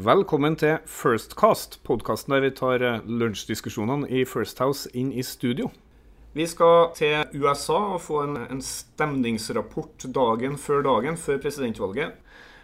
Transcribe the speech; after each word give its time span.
Velkommen 0.00 0.54
til 0.56 0.78
Firstcast, 0.88 1.74
podkasten 1.84 2.32
der 2.32 2.44
vi 2.46 2.50
tar 2.56 2.80
eh, 2.86 3.02
lunsjdiskusjonene 3.04 4.06
i 4.08 4.22
First 4.24 4.62
House 4.62 4.88
inn 4.96 5.10
i 5.12 5.20
studio. 5.26 5.66
Vi 6.32 6.46
skal 6.48 6.94
til 6.96 7.34
USA 7.42 7.76
og 7.98 8.00
få 8.06 8.22
en, 8.22 8.38
en 8.46 8.62
stemningsrapport 8.64 10.06
dagen 10.14 10.56
før 10.56 10.86
dagen 10.86 11.20
før 11.20 11.42
presidentvalget. 11.42 12.14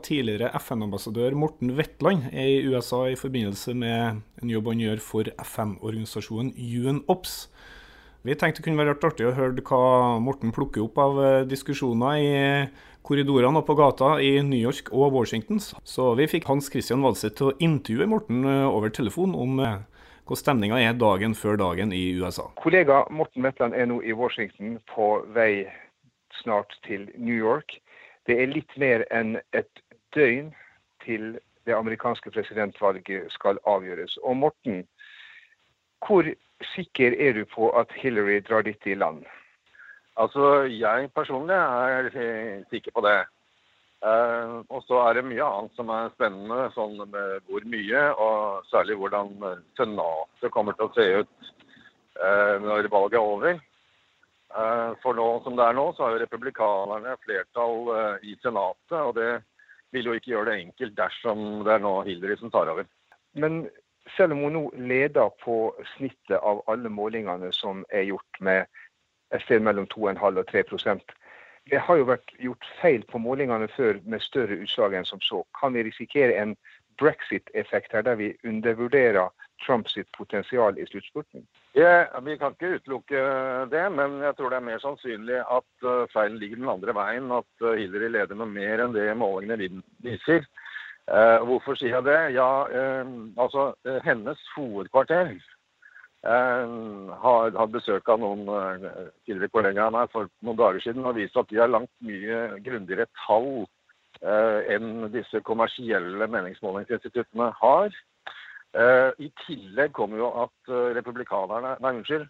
Tidligere 0.06 0.48
FN-ambassadør 0.62 1.36
Morten 1.36 1.74
Wetland 1.76 2.30
er 2.32 2.54
i 2.54 2.64
USA 2.70 3.02
i 3.10 3.20
forbindelse 3.20 3.74
med 3.76 4.22
en 4.40 4.54
jobb 4.54 4.72
han 4.72 4.86
gjør 4.86 5.04
for 5.04 5.28
FN-organisasjonen 5.50 6.54
UNOPS. 6.56 7.36
Vi 8.24 8.34
tenkte 8.34 8.62
det 8.62 8.70
kunne 8.70 8.80
være 8.80 8.96
artig 8.96 9.28
å 9.28 9.36
høre 9.36 9.60
hva 9.60 10.16
Morten 10.24 10.56
plukker 10.56 10.88
opp 10.88 10.96
av 11.04 11.20
eh, 11.20 11.42
diskusjoner 11.52 12.22
i 12.22 12.32
korridorene 13.06 13.60
og 13.60 13.66
på 13.68 13.76
gata 13.78 14.16
i 14.22 14.36
New 14.42 14.58
York 14.58 14.90
og 14.92 15.14
Washington. 15.14 15.60
Så 15.60 16.12
vi 16.18 16.26
fikk 16.30 16.48
Hans 16.50 16.70
Christian 16.72 17.04
Walseth 17.06 17.38
til 17.38 17.52
å 17.52 17.56
intervjue 17.62 18.08
Morten 18.10 18.44
eh, 18.44 18.66
over 18.66 18.90
telefon 18.90 19.36
om 19.38 19.60
eh, 19.62 19.78
hvordan 20.26 20.42
stemninga 20.42 20.80
er 20.82 20.98
dagen 20.98 21.36
før 21.38 21.58
dagen 21.60 21.92
i 21.94 22.04
USA. 22.18 22.48
Kollega 22.58 23.04
Morten 23.14 23.46
Metland 23.46 23.76
er 23.78 23.86
nå 23.86 24.00
i 24.02 24.14
Washington 24.16 24.78
på 24.90 25.20
vei 25.36 25.66
snart 26.42 26.74
til 26.86 27.06
New 27.14 27.36
York. 27.36 27.78
Det 28.26 28.40
er 28.42 28.50
litt 28.50 28.74
mer 28.76 29.06
enn 29.14 29.36
et 29.54 29.70
døgn 30.16 30.50
til 31.04 31.36
det 31.66 31.74
amerikanske 31.74 32.30
presidentvalget 32.34 33.30
skal 33.34 33.62
avgjøres. 33.66 34.18
Og 34.22 34.36
Morten, 34.36 34.82
hvor 36.06 36.26
sikker 36.74 37.14
er 37.14 37.38
du 37.38 37.44
på 37.54 37.70
at 37.78 37.94
Hillary 37.94 38.40
drar 38.42 38.66
dette 38.66 38.90
i 38.90 38.98
land? 38.98 39.22
Altså, 40.16 40.64
Jeg 40.72 41.10
personlig 41.14 41.56
er 41.56 42.10
sikker 42.70 42.94
på 42.94 43.04
det. 43.04 43.18
Uh, 44.04 44.60
og 44.68 44.82
så 44.84 44.98
er 45.06 45.16
det 45.16 45.24
mye 45.24 45.44
annet 45.44 45.78
som 45.78 45.88
er 45.90 46.10
spennende, 46.12 46.66
sånn 46.74 46.98
med 47.00 47.46
hvor 47.48 47.64
mye, 47.66 48.02
og 48.20 48.66
særlig 48.68 48.98
hvordan 49.00 49.32
Senatet 49.78 50.52
kommer 50.52 50.76
til 50.76 50.86
å 50.86 50.92
se 50.94 51.06
ut 51.22 51.48
uh, 52.20 52.56
når 52.62 52.90
valget 52.92 53.16
er 53.18 53.24
over. 53.24 53.58
Uh, 54.52 54.92
for 55.02 55.16
nå 55.16 55.26
som 55.44 55.56
det 55.56 55.64
er 55.64 55.78
nå, 55.78 55.88
så 55.96 56.04
har 56.04 56.14
jo 56.14 56.22
republikanerne 56.22 57.16
flertall 57.24 57.90
i 58.22 58.36
Senatet, 58.44 59.00
og 59.00 59.16
det 59.16 59.32
vil 59.96 60.10
jo 60.10 60.18
ikke 60.18 60.34
gjøre 60.34 60.52
det 60.52 60.60
enkelt 60.66 60.96
dersom 61.00 61.42
det 61.64 61.74
er 61.74 61.82
nå 61.82 61.96
Hillary 62.06 62.36
som 62.38 62.52
tar 62.52 62.68
over. 62.72 62.86
Men 63.34 63.64
selv 64.14 64.36
om 64.36 64.44
hun 64.44 64.58
nå 64.58 64.64
leder 64.92 65.32
på 65.42 65.72
snittet 65.96 66.36
av 66.36 66.60
alle 66.70 66.92
målingene 66.92 67.48
som 67.56 67.82
er 67.90 68.06
gjort 68.12 68.44
med 68.44 68.84
et 69.34 69.42
sted 69.42 69.60
mellom 69.60 69.86
2,5 69.94 70.38
og 70.38 70.44
3% 70.52 71.14
Det 71.70 71.80
har 71.82 71.96
jo 71.98 72.04
vært 72.06 72.34
gjort 72.38 72.66
feil 72.80 73.02
på 73.10 73.18
målingene 73.18 73.68
før 73.76 73.98
med 74.04 74.22
større 74.22 74.54
utslag 74.62 74.94
enn 74.94 75.08
som 75.08 75.20
så. 75.20 75.42
Kan 75.60 75.74
vi 75.74 75.82
risikere 75.82 76.36
en 76.38 76.54
brexit-effekt 76.98 77.92
her, 77.92 78.02
der 78.02 78.14
vi 78.14 78.36
undervurderer 78.46 79.32
Trumps 79.66 79.98
potensial 80.18 80.78
i 80.78 80.86
sluttspurten? 80.86 81.46
Ja, 81.74 82.20
vi 82.20 82.36
kan 82.36 82.54
ikke 82.54 82.76
utelukke 82.76 83.22
det, 83.72 83.84
men 83.92 84.20
jeg 84.22 84.36
tror 84.36 84.52
det 84.52 84.60
er 84.60 84.68
mer 84.68 84.78
sannsynlig 84.78 85.40
at 85.40 85.84
uh, 85.84 86.06
feilen 86.12 86.38
ligger 86.38 86.60
den 86.60 86.70
andre 86.72 86.94
veien. 86.94 87.32
At 87.32 87.64
uh, 87.64 87.74
Hillary 87.74 88.12
leder 88.12 88.38
med 88.38 88.54
mer 88.54 88.84
enn 88.84 88.94
det 88.94 89.10
målingene 89.18 89.82
viser. 90.06 90.46
Uh, 91.10 91.42
hvorfor 91.48 91.78
sier 91.78 91.98
jeg 91.98 92.06
det? 92.06 92.20
Ja, 92.38 92.48
altså 93.38 93.72
hennes 94.04 94.40
hovedkvarter 94.56 95.34
har 96.24 97.54
hatt 97.54 97.72
besøk 97.72 98.08
av 98.08 98.20
noen 98.20 98.46
uh, 98.48 99.10
tidligere 99.26 99.52
kollegaer 99.52 99.86
av 99.86 99.94
meg 99.94 100.12
for 100.12 100.30
noen 100.42 100.58
dager 100.58 100.82
siden 100.82 101.06
og 101.06 101.16
vist 101.18 101.36
at 101.36 101.48
de 101.50 101.60
har 101.60 101.70
langt 101.70 101.92
mye 102.02 102.60
grundigere 102.64 103.06
tall 103.26 103.66
uh, 104.24 104.60
enn 104.72 105.10
disse 105.14 105.40
kommersielle 105.46 106.28
meningsmålingsinstituttene 106.32 107.50
har. 107.60 107.94
Uh, 108.76 109.12
I 109.22 109.30
tillegg 109.44 109.94
kommer 109.96 110.20
jo 110.20 110.32
at 110.46 110.72
republikanerne, 110.96 111.76
nei 111.80 111.94
unnskyld, 112.00 112.26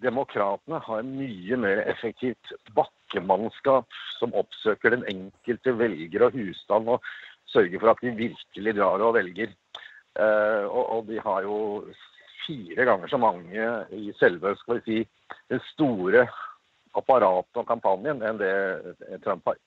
demokratene 0.00 0.78
har 0.80 1.02
mye 1.04 1.58
mer 1.60 1.82
effektivt 1.90 2.54
bakkemannskap 2.76 3.88
som 4.16 4.32
oppsøker 4.38 4.94
den 4.94 5.04
enkelte 5.10 5.74
velger 5.76 6.28
og 6.28 6.38
husstand 6.38 6.88
og 6.88 7.10
sørger 7.52 7.82
for 7.82 7.92
at 7.92 8.00
de 8.06 8.14
virkelig 8.16 8.76
drar 8.78 9.02
og 9.04 9.18
velger. 9.18 9.52
Og 10.70 11.04
de 11.10 11.20
har 11.20 11.44
jo 11.44 11.58
fire 12.50 12.84
ganger 12.84 13.10
så 13.10 13.18
mange 13.20 13.66
i 13.94 14.12
selve 14.18 14.54
skal 14.58 14.80
vi 14.80 14.86
si, 14.86 15.00
det 15.50 15.60
store 15.70 16.26
apparatet 16.98 17.60
og 17.62 17.68
kampanjen 17.68 18.22
enn 18.26 18.40
det 18.40 18.54
Trump 19.24 19.46
har. 19.46 19.58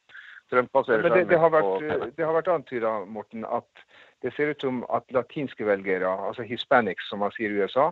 Trump 0.52 0.74
baserer 0.76 1.06
seg 1.06 1.16
det, 1.16 1.28
det, 1.32 1.40
har 1.40 1.52
vært, 1.54 1.86
det 2.18 2.26
har 2.26 2.36
vært 2.36 2.50
antyda, 2.52 2.98
Morten, 3.10 3.46
at 3.48 3.86
det 4.24 4.34
ser 4.36 4.52
ut 4.52 4.66
som 4.66 4.82
at 4.94 5.08
latinske 5.16 5.66
velgere, 5.68 6.10
altså 6.28 6.46
hispanics 6.48 7.08
som 7.10 7.24
man 7.24 7.32
sier 7.36 7.54
i 7.54 7.64
USA, 7.64 7.90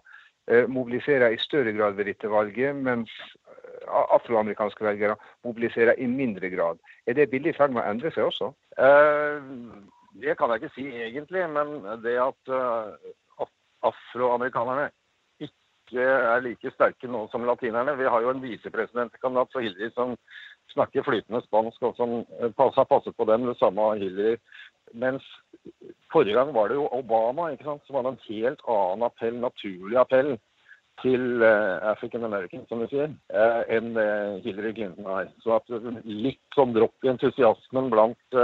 eh, 0.51 0.67
mobiliserer 0.67 1.31
i 1.31 1.39
større 1.41 1.73
grad 1.77 1.95
ved 1.97 2.11
dette 2.11 2.29
valget, 2.31 2.75
mens 2.75 3.13
eh, 3.47 3.87
afroamerikanske 4.17 4.85
velgere 4.85 5.15
mobiliserer 5.47 5.97
i 5.97 6.09
mindre 6.11 6.51
grad. 6.53 6.83
Er 7.07 7.17
det 7.17 7.31
bildet 7.31 7.55
i 7.55 7.57
ferd 7.57 7.73
med 7.73 7.83
å 7.85 7.87
endre 7.95 8.13
seg 8.13 8.27
også? 8.27 8.51
Eh, 8.77 9.49
det 10.21 10.37
kan 10.37 10.51
jeg 10.51 10.61
ikke 10.61 10.75
si 10.75 10.87
egentlig, 10.91 11.47
men 11.55 11.79
det 12.03 12.17
at 12.19 12.55
afroamerikanerne 13.87 14.89
ikke 15.41 16.05
er 16.05 16.43
like 16.45 16.71
sterke 16.75 17.09
nå 17.11 17.25
som 17.31 17.45
latinerne. 17.47 17.97
Vi 17.99 18.07
har 18.07 18.23
jo 18.23 18.31
en 18.31 18.43
visepresidentkandidat 18.43 19.51
for 19.53 19.65
Hillary 19.65 19.91
som 19.95 20.15
snakker 20.71 21.03
flytende 21.03 21.41
spansk, 21.43 21.81
og 21.83 21.97
som 21.97 22.21
eh, 22.39 22.53
har 22.55 22.87
passet 22.87 23.15
på 23.17 23.27
dem. 23.27 23.49
Det 23.49 23.57
samme 23.59 23.89
har 23.89 23.99
Hillary. 23.99 24.37
Mens 24.93 25.25
forrige 26.11 26.37
gang 26.37 26.53
var 26.55 26.69
det 26.69 26.79
jo 26.79 26.87
Obama 26.95 27.49
ikke 27.51 27.67
sant, 27.67 27.83
som 27.87 27.99
hadde 27.99 28.15
en 28.15 28.23
helt 28.29 28.63
annen 28.67 29.05
appell, 29.07 29.37
naturlig 29.43 29.99
appell 29.99 30.33
til 31.01 31.41
uh, 31.41 31.79
African 31.89 32.27
American, 32.27 32.65
som 32.69 32.83
vi 32.83 32.89
sier, 32.91 33.13
uh, 33.33 33.61
enn 33.73 33.95
Hillary 34.43 34.73
Clinton 34.75 35.07
har. 35.09 35.31
Så 35.41 35.55
at 35.55 35.71
litt 36.05 36.43
sånn 36.55 36.75
dropp 36.75 37.07
i 37.07 37.09
entusiasmen 37.13 37.87
blant 37.89 38.37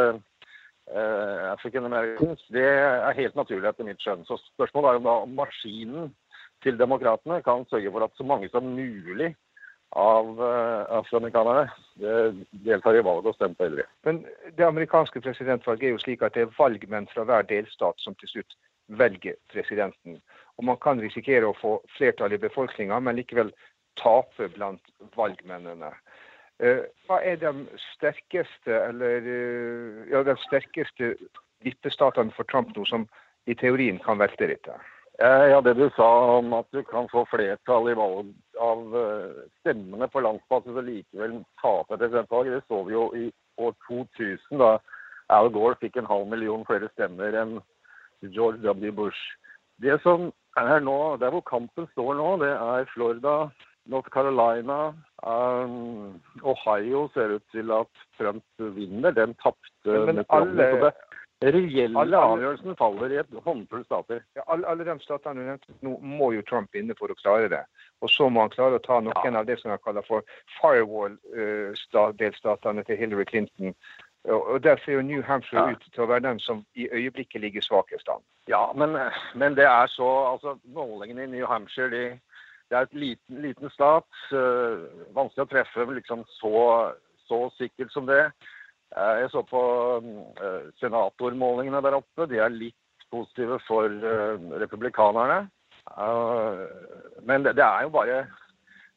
uh, 0.94 1.52
African 1.52 1.86
Americans, 1.86 2.44
det 2.54 2.64
er 2.64 3.18
helt 3.18 3.36
naturlig 3.36 3.70
etter 3.70 3.88
mitt 3.88 4.02
skjønn. 4.04 4.26
Så 4.28 4.40
spørsmålet 4.54 4.90
er 4.90 5.02
om 5.02 5.10
da 5.10 5.18
maskinen 5.44 6.14
til 6.66 6.80
demokratene 6.80 7.42
kan 7.46 7.68
sørge 7.70 7.92
for 7.94 8.06
at 8.06 8.16
så 8.18 8.26
mange 8.26 8.50
som 8.54 8.72
mulig 8.78 9.34
av 9.96 10.32
uh, 10.40 10.84
afroamerikanerne 11.00 11.70
deltar 12.66 12.98
i 12.98 13.04
valget 13.04 13.32
og 13.32 13.38
stemmer 13.38 13.60
på. 13.60 13.86
Men 14.08 14.26
det 14.58 14.66
amerikanske 14.66 15.22
presidentvalget 15.24 15.90
er 15.90 15.96
jo 15.96 16.04
slik 16.04 16.26
at 16.26 16.36
det 16.36 16.48
er 16.48 16.58
valgmenn 16.58 17.08
fra 17.14 17.24
hver 17.28 17.48
delstat 17.48 18.04
som 18.04 18.18
til 18.20 18.34
slutt 18.36 18.58
velger 19.00 19.38
presidenten. 19.54 20.20
Og 20.58 20.66
man 20.66 20.80
kan 20.82 21.00
risikere 21.02 21.48
å 21.48 21.58
få 21.58 21.78
flertall 21.98 22.34
i 22.34 22.42
befolkninga, 22.42 23.00
men 23.00 23.20
likevel 23.20 23.52
tape 23.98 24.50
blant 24.56 24.94
valgmennene. 25.16 25.92
Eh, 26.60 26.86
hva 27.06 27.20
er 27.22 27.38
de 27.38 27.52
sterkeste, 27.94 28.74
eller, 28.74 29.22
eh, 29.22 30.10
ja, 30.10 30.24
de 30.24 30.34
sterkeste 30.48 31.14
vippestatene 31.62 32.34
for 32.34 32.50
Trump 32.50 32.76
nå, 32.76 32.86
som 32.86 33.08
i 33.46 33.54
teorien 33.54 34.00
kan 34.00 34.18
velte 34.18 34.48
dette? 34.48 34.74
Ja, 35.20 35.62
Det 35.62 35.74
du 35.76 35.90
sa 35.96 36.38
om 36.38 36.54
at 36.54 36.66
du 36.72 36.84
kan 36.84 37.08
få 37.10 37.26
flertall 37.26 37.90
i 37.90 37.96
valg 37.98 38.34
av 38.62 38.96
eh, 38.96 39.46
stemmene 39.62 40.08
på 40.08 40.22
landsbasis 40.22 40.78
og 40.78 40.86
likevel 40.86 41.44
tape 41.62 41.98
presidentvalget, 41.98 42.54
det 42.54 42.68
så 42.68 42.84
vi 42.86 42.94
jo 42.94 43.06
i 43.16 43.32
år 43.58 43.74
2000, 43.88 44.58
da 44.62 44.78
Al 45.30 45.50
Gore 45.50 45.76
fikk 45.82 45.98
en 45.98 46.06
halv 46.06 46.28
million 46.28 46.66
flere 46.66 46.90
stemmer 46.94 47.34
enn 47.34 47.58
George 48.22 48.62
W. 48.62 48.92
Bush. 48.92 49.18
Det 49.82 50.00
som 50.02 50.32
er 50.58 50.80
nå, 50.80 51.18
Der 51.18 51.30
hvor 51.30 51.42
kampen 51.42 51.88
står 51.92 52.14
nå, 52.16 52.38
det 52.38 52.54
er 52.54 52.86
Florida, 52.94 53.50
North 53.86 54.10
Carolina, 54.10 54.94
um, 55.24 56.22
Ohio 56.44 57.10
ser 57.14 57.30
ut 57.38 57.44
til 57.52 57.72
at 57.72 57.88
Trump 58.18 58.44
vinner. 58.58 59.12
Den 59.12 59.36
tapte 59.44 60.06
med 60.06 60.26
alle, 60.30 60.92
reelle 61.44 62.00
alle, 62.00 62.18
avgjørelsen 62.18 62.76
faller 62.78 63.10
i 63.14 63.18
et 63.22 63.28
håndfull 63.46 63.86
stater. 63.86 64.20
Ja, 64.36 64.42
alle, 64.48 64.68
alle, 64.68 64.86
de 64.86 65.00
statene 65.04 65.42
du 65.42 65.46
nevnte 65.46 65.74
nå, 65.86 65.98
må 66.02 66.32
jo 66.36 66.42
Trump 66.50 66.70
vinne 66.74 66.96
for 67.00 67.08
å 67.12 67.20
klare 67.22 67.48
det. 67.54 67.64
Og 68.02 68.10
så 68.14 68.24
må 68.30 68.38
han 68.46 68.54
klare 68.54 68.76
å 68.78 68.86
ta 68.86 68.96
noen 69.02 69.34
ja. 69.34 69.40
av 69.40 69.46
det 69.50 69.58
som 69.62 69.70
han 69.74 69.86
kaller 69.86 70.04
for 70.08 70.20
firewall-delstatene 70.60 72.82
uh, 72.84 72.86
til 72.86 73.00
Hillary 73.02 73.28
Clinton. 73.30 73.70
Og 74.28 74.64
Der 74.64 74.78
ser 74.84 74.94
jo 74.94 75.02
New 75.02 75.24
Hampshire 75.24 75.70
ja. 75.70 75.72
ut 75.72 75.94
til 75.94 76.04
å 76.04 76.08
være 76.10 76.24
den 76.26 76.40
som 76.44 76.66
i 76.76 76.90
øyeblikket 76.92 77.42
ligger 77.42 77.62
svakest 77.64 78.10
an. 78.12 78.24
Ja, 78.52 78.74
men, 78.76 78.98
men, 79.36 79.56
det 79.56 79.66
er 79.66 79.88
så 79.88 80.34
altså 80.34 80.60
Målingene 80.64 81.24
i 81.24 81.32
New 81.32 81.48
Hampshire 81.48 81.90
de 81.92 82.20
det 82.68 82.78
er 82.78 82.88
et 82.88 82.98
liten, 83.00 83.42
liten 83.44 83.72
stat. 83.72 84.08
Vanskelig 85.16 85.46
å 85.46 85.52
treffe 85.52 85.86
liksom 85.96 86.24
så, 86.38 86.58
så, 87.30 87.42
sikkert 87.58 87.94
som 87.94 88.08
det. 88.10 88.26
Uh, 88.96 89.14
jeg 89.22 89.32
så 89.34 89.44
på 89.48 89.62
uh, 90.00 90.68
senatormålingene 90.82 91.82
der 91.84 92.00
oppe. 92.00 92.28
De 92.32 92.42
er 92.44 92.54
litt 92.54 93.08
positive 93.12 93.60
for 93.68 93.88
republikanerne. 94.60 95.48
men 97.24 97.44
det, 97.44 97.54
det, 97.56 97.64
er 97.64 97.86
jo 97.86 97.94
bare 97.96 98.18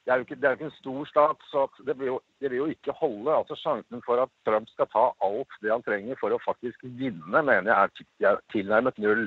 det 0.05 0.13
er, 0.13 0.17
jo 0.17 0.25
ikke, 0.25 0.37
det 0.41 0.49
er 0.49 0.57
ikke 0.57 0.65
en 0.65 0.79
stor 0.79 1.05
stat, 1.05 1.43
så 1.53 1.67
det 1.87 1.95
vil, 1.99 2.07
jo, 2.07 2.21
det 2.41 2.51
vil, 2.51 2.57
jo, 2.59 2.67
ikke 2.73 2.93
holde. 3.01 3.35
altså 3.37 3.55
Sjansen 3.61 4.03
for 4.07 4.23
at 4.23 4.33
Trump 4.49 4.69
skal 4.73 4.89
ta 4.89 5.05
alt 5.27 5.57
det 5.63 5.73
han 5.73 5.85
trenger 5.85 6.17
for 6.21 6.33
å 6.33 6.41
faktisk 6.45 6.87
vinne, 7.01 7.43
mener 7.43 7.69
jeg 7.69 8.31
er 8.31 8.41
tilnærmet 8.55 8.99
null. 8.99 9.27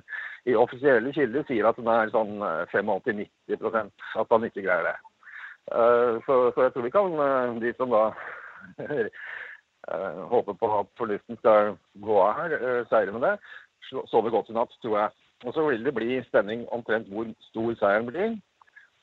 I 0.49 0.57
offisielle 0.57 1.13
kilder 1.13 1.45
sier 1.47 1.69
at 1.69 1.77
den 1.77 1.91
er 1.93 2.11
sånn 2.11 2.41
85-90% 2.73 3.93
at 4.23 4.35
han 4.35 4.49
ikke 4.49 4.65
greier 4.65 4.89
det. 4.89 4.97
Uh, 5.71 6.19
så, 6.25 6.39
så, 6.51 6.65
jeg 6.65 6.73
tror 6.73 6.87
vi 6.89 6.95
kan, 6.97 7.13
uh, 7.21 7.61
de 7.61 7.71
som 7.77 7.93
da 7.93 8.03
håper 10.33 10.55
på 10.55 10.67
at 10.79 10.89
fornuften 10.97 11.37
skal 11.41 11.73
gå 12.01 12.19
av 12.23 12.37
her, 12.39 12.85
seire 12.87 13.11
med 13.11 13.25
det, 13.27 13.33
sove 14.09 14.31
godt 14.31 14.49
i 14.49 14.55
natt, 14.55 14.71
tror 14.81 14.95
jeg. 14.95 15.15
Og 15.43 15.53
så 15.53 15.65
vil 15.67 15.83
det 15.83 15.93
bli 15.95 16.21
spenning 16.27 16.63
omtrent 16.71 17.09
hvor 17.11 17.27
stor 17.49 17.73
seieren 17.79 18.07
blir. 18.07 18.37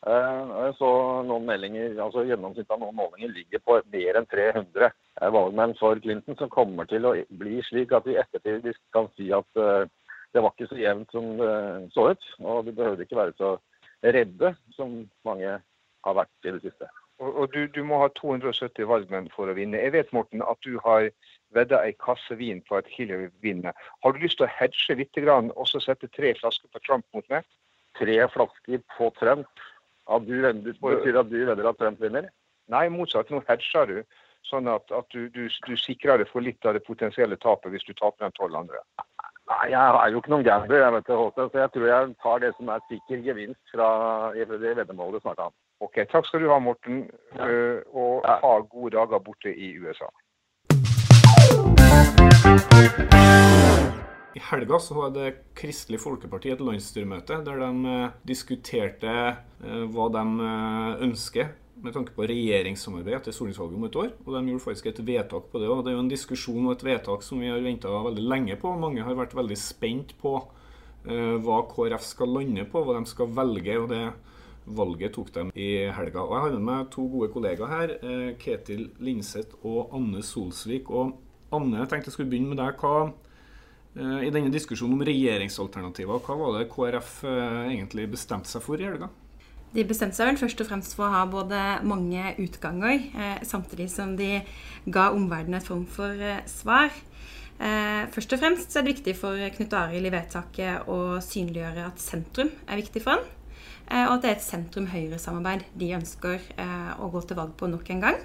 Eh, 0.07 0.51
jeg 0.65 0.77
så 0.79 0.91
noen 1.29 1.45
meldinger, 1.45 1.93
altså 2.01 2.23
Gjennomsnittet 2.25 2.73
av 2.73 2.81
noen 2.81 2.97
målinger 2.97 3.35
ligger 3.35 3.61
på 3.61 3.75
mer 3.93 4.17
enn 4.17 4.29
300 4.31 4.87
eh, 4.87 5.33
valgmenn 5.35 5.75
for 5.77 6.01
Clinton, 6.01 6.39
som 6.39 6.53
kommer 6.53 6.89
til 6.89 7.05
å 7.05 7.13
bli 7.43 7.59
slik 7.67 7.93
at 7.93 8.09
vi 8.09 8.17
ettertid 8.17 8.71
kan 8.97 9.11
si 9.19 9.29
at 9.37 9.61
eh, 9.61 9.85
det 10.33 10.41
var 10.41 10.55
ikke 10.55 10.71
så 10.71 10.79
jevnt 10.79 11.13
som 11.13 11.27
det 11.37 11.53
så 11.93 12.07
ut. 12.15 12.27
Og 12.41 12.65
de 12.65 12.73
behøvde 12.79 13.05
ikke 13.05 13.19
være 13.19 13.35
så 13.37 13.51
redde 14.01 14.55
som 14.77 14.95
mange 15.27 15.57
har 16.07 16.17
vært 16.17 16.49
i 16.49 16.55
det 16.55 16.63
siste. 16.65 16.89
Og, 17.21 17.35
og 17.35 17.53
du, 17.53 17.65
du, 17.75 17.83
må 17.85 17.99
ha 18.01 18.07
270 18.17 18.87
valgmenn 18.89 19.27
for 19.35 19.51
å 19.51 19.57
vinne. 19.59 19.81
Jeg 19.83 19.93
vet 19.99 20.13
Morten, 20.17 20.41
at 20.47 20.63
du 20.65 20.79
har 20.87 21.11
vedda 21.53 21.83
ei 21.85 21.93
kasse 22.01 22.39
vin 22.39 22.63
på 22.65 22.79
at 22.79 22.89
Hillary 22.89 23.29
vinner. 23.45 23.75
Har 24.05 24.15
du 24.15 24.23
lyst 24.23 24.39
til 24.41 24.47
å 24.47 24.55
hedge 24.55 24.97
litt 24.97 25.19
og 25.27 25.67
så 25.69 25.83
sette 25.83 26.09
tre 26.15 26.33
flasker 26.39 26.71
på 26.73 26.83
Trump 26.87 27.05
mot 27.13 27.27
meg? 27.29 27.45
Tre 27.99 28.17
flasker 28.33 28.81
på 28.97 29.11
Trump? 29.19 29.51
At 30.11 30.27
du, 30.27 30.35
du, 30.43 30.73
betyr 30.83 31.21
at 31.21 31.31
du 31.31 31.39
vedder 31.47 31.69
at 31.71 31.79
Trump 31.79 32.01
vinner? 32.03 32.27
Nei, 32.71 32.89
motsatt. 32.91 33.31
Nå 33.31 33.43
hedger 33.49 33.87
du. 33.87 34.03
Sånn 34.49 34.69
at, 34.73 34.91
at 34.97 35.07
du, 35.13 35.29
du, 35.31 35.47
du, 35.67 35.75
sikrer 35.77 36.19
deg 36.19 36.31
for 36.31 36.43
litt 36.43 36.65
av 36.67 36.75
det 36.75 36.83
potensielle 36.87 37.37
tapet 37.43 37.75
hvis 37.75 37.85
du 37.87 37.93
taper 37.93 38.27
de 38.27 38.33
tolv 38.39 38.57
andre. 38.63 38.81
Nei, 39.51 39.67
jeg 39.73 39.81
er 39.81 40.15
jo 40.15 40.23
ikke 40.23 40.33
noen 40.33 40.47
gambler, 40.47 40.85
jeg 40.85 40.95
vet 40.95 41.11
det, 41.11 41.19
så 41.37 41.49
jeg 41.59 41.73
tror 41.75 41.87
jeg 41.91 42.15
tar 42.23 42.43
det 42.45 42.53
som 42.57 42.71
er 42.73 42.85
sikker 42.89 43.25
gevinst 43.27 43.75
fra 43.75 43.89
det 44.37 44.77
veddemålet 44.79 45.25
snart 45.25 45.43
an. 45.47 45.57
Ok, 45.85 46.01
Takk 46.13 46.29
skal 46.29 46.45
du 46.45 46.51
ha, 46.53 46.59
Morten, 46.63 47.03
ja. 47.37 47.49
Eh, 47.49 47.81
og 47.93 48.27
ha 48.27 48.53
gode 48.71 48.97
dager 48.97 49.23
borte 49.25 49.53
i 49.53 49.73
USA. 49.81 50.11
I 54.31 54.41
helga 54.47 54.79
så 54.79 54.95
hadde 54.95 55.33
Kristelig 55.59 55.99
Folkeparti 56.05 56.53
et 56.53 56.61
landsstyremøte 56.63 57.41
der 57.47 57.59
de 57.59 57.91
eh, 57.91 58.13
diskuterte 58.31 59.11
eh, 59.11 59.87
hva 59.91 60.07
de 60.15 60.23
eh, 60.47 61.03
ønsker 61.09 61.51
med 61.81 61.97
tanke 61.97 62.15
på 62.15 62.29
regjeringssamarbeid 62.29 63.17
etter 63.17 63.35
stortingsvalget 63.35 63.79
om 63.81 63.87
et 63.89 63.99
år. 63.99 64.11
Og 64.23 64.37
de 64.37 64.43
gjorde 64.53 64.65
faktisk 64.67 64.91
et 64.91 65.03
vedtak 65.09 65.49
på 65.51 65.63
det. 65.63 65.71
Og 65.73 65.83
det 65.83 65.91
er 65.91 65.97
jo 65.97 66.05
en 66.05 66.13
diskusjon 66.13 66.67
og 66.69 66.75
et 66.77 66.85
vedtak 66.87 67.25
som 67.27 67.41
vi 67.43 67.49
har 67.51 67.63
venta 67.65 67.91
veldig 67.91 68.27
lenge 68.29 68.59
på. 68.61 68.75
Mange 68.79 69.03
har 69.07 69.17
vært 69.19 69.35
veldig 69.39 69.57
spent 69.59 70.13
på 70.21 70.35
hva 71.01 71.63
KrF 71.71 72.05
skal 72.05 72.35
lande 72.37 72.67
på, 72.69 72.83
hva 72.85 72.99
de 72.99 73.09
skal 73.09 73.33
velge. 73.33 73.79
og 73.81 73.89
det 73.95 74.03
valget 74.77 75.15
tok 75.17 75.33
dem 75.33 75.55
i 75.57 75.71
helga. 75.89 76.21
Og 76.21 76.37
Jeg 76.37 76.45
har 76.45 76.59
med 76.59 76.67
meg 76.69 76.93
to 76.93 77.07
gode 77.09 77.31
kollegaer 77.33 77.73
her. 77.73 77.97
Ketil 78.45 78.91
Linseth 79.01 79.57
og 79.65 79.97
Anne 79.97 80.21
Solsvik. 80.21 80.93
Og 80.93 81.17
Anne, 81.49 81.81
jeg 81.81 81.89
tenkte 81.89 82.13
jeg 82.13 82.19
skulle 82.19 82.35
begynne 82.35 82.53
med 82.53 82.61
deg. 82.61 82.77
Hva 82.77 83.09
I 83.99 84.31
denne 84.31 84.53
diskusjonen 84.55 84.95
om 84.95 85.03
regjeringsalternativer, 85.03 86.21
hva 86.23 86.37
var 86.39 86.55
det 86.55 86.69
KrF 86.71 87.25
eh, 87.27 87.73
egentlig 87.73 88.05
bestemte 88.13 88.47
seg 88.47 88.63
for 88.63 88.79
i 88.79 88.87
helga? 88.87 89.09
De 89.71 89.85
bestemte 89.87 90.19
seg 90.19 90.27
vel 90.27 90.39
først 90.39 90.63
og 90.63 90.67
fremst 90.67 90.95
for 90.99 91.07
å 91.07 91.15
ha 91.15 91.25
både 91.31 91.59
mange 91.87 92.33
utganger, 92.43 93.05
eh, 93.15 93.43
samtidig 93.47 93.89
som 93.91 94.17
de 94.19 94.41
ga 94.91 95.11
omverdenen 95.15 95.61
et 95.61 95.67
form 95.67 95.85
for 95.91 96.11
eh, 96.11 96.43
svar. 96.51 96.91
Eh, 97.59 98.07
først 98.11 98.35
og 98.35 98.43
fremst 98.43 98.75
er 98.75 98.87
det 98.87 98.97
viktig 98.97 99.15
for 99.19 99.39
Knut 99.59 99.77
Arild 99.79 100.07
i 100.07 100.15
vedtaket 100.15 100.91
å 100.91 101.21
synliggjøre 101.23 101.87
at 101.91 102.03
sentrum 102.03 102.51
er 102.67 102.83
viktig 102.83 103.03
for 103.05 103.15
han. 103.15 103.27
Eh, 103.91 104.07
og 104.09 104.17
at 104.17 104.25
det 104.25 104.33
er 104.33 104.37
et 104.39 104.49
sentrum-høyre-samarbeid 104.49 105.67
de 105.79 105.95
ønsker 105.99 106.51
å 106.99 107.11
gå 107.11 107.27
til 107.27 107.39
valg 107.39 107.55
på 107.59 107.71
nok 107.71 107.91
en 107.95 108.07
gang. 108.07 108.23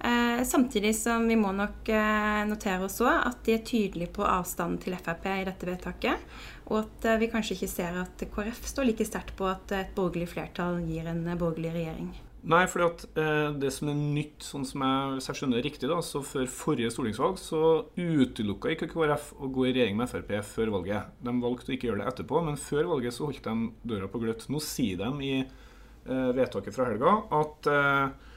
Eh, 0.00 0.42
samtidig 0.44 0.92
som 0.96 1.24
vi 1.28 1.38
må 1.40 1.52
nok 1.56 1.88
eh, 1.88 2.42
notere 2.48 2.84
oss 2.84 3.00
òg 3.00 3.14
at 3.14 3.40
de 3.46 3.56
er 3.56 3.64
tydelige 3.66 4.12
på 4.18 4.26
avstanden 4.28 4.78
til 4.82 4.96
Frp 4.98 5.24
i 5.32 5.46
dette 5.48 5.68
vedtaket. 5.68 6.36
Og 6.68 6.82
at 6.82 7.08
eh, 7.08 7.18
vi 7.22 7.30
kanskje 7.32 7.56
ikke 7.56 7.72
ser 7.72 7.98
at 8.02 8.28
KrF 8.34 8.62
står 8.68 8.90
like 8.90 9.08
sterkt 9.08 9.36
på 9.38 9.48
at 9.48 9.72
et 9.74 9.96
borgerlig 9.96 10.28
flertall 10.34 10.82
gir 10.84 11.08
en 11.10 11.24
borgerlig 11.40 11.74
regjering. 11.78 12.14
Nei, 12.46 12.62
for 12.70 12.84
eh, 12.84 13.48
det 13.58 13.72
som 13.74 13.88
er 13.90 13.96
nytt, 13.98 14.44
sånn 14.46 14.66
som 14.68 14.84
jeg, 14.84 15.14
hvis 15.16 15.26
jeg 15.30 15.38
skjønner 15.40 15.58
det 15.58 15.66
riktig, 15.66 15.88
da, 15.90 15.96
så 16.04 16.20
før 16.22 16.44
forrige 16.46 16.92
stortingsvalg 16.94 17.40
så 17.42 17.62
utelukka 17.98 18.70
ikke 18.70 18.86
KrF 18.92 19.32
å 19.42 19.50
gå 19.50 19.64
i 19.66 19.72
regjering 19.72 19.98
med 19.98 20.12
Frp 20.12 20.30
før 20.46 20.70
valget. 20.76 21.08
De 21.26 21.34
valgte 21.42 21.72
å 21.72 21.74
ikke 21.74 21.90
gjøre 21.90 22.04
det 22.04 22.12
etterpå, 22.12 22.44
men 22.46 22.60
før 22.60 22.92
valget 22.92 23.16
så 23.16 23.26
holdt 23.26 23.48
de 23.48 23.90
døra 23.90 24.10
på 24.12 24.22
gløtt. 24.22 24.46
Nå 24.52 24.62
sier 24.62 25.02
de 25.02 25.10
i 25.26 25.34
eh, 25.42 26.30
vedtaket 26.38 26.76
fra 26.76 26.86
helga 26.92 27.16
at 27.40 27.70
eh, 27.72 28.30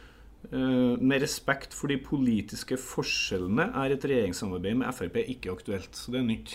med 0.49 1.19
respekt 1.21 1.75
for 1.75 1.91
de 1.91 1.97
politiske 2.01 2.77
forskjellene 2.79 3.65
er 3.81 3.93
et 3.93 4.05
regjeringssamarbeid 4.07 4.79
med 4.79 4.95
Frp 4.95 5.19
ikke 5.25 5.51
aktuelt. 5.51 5.91
Så 5.99 6.13
det 6.15 6.21
er 6.21 6.27
nytt. 6.29 6.53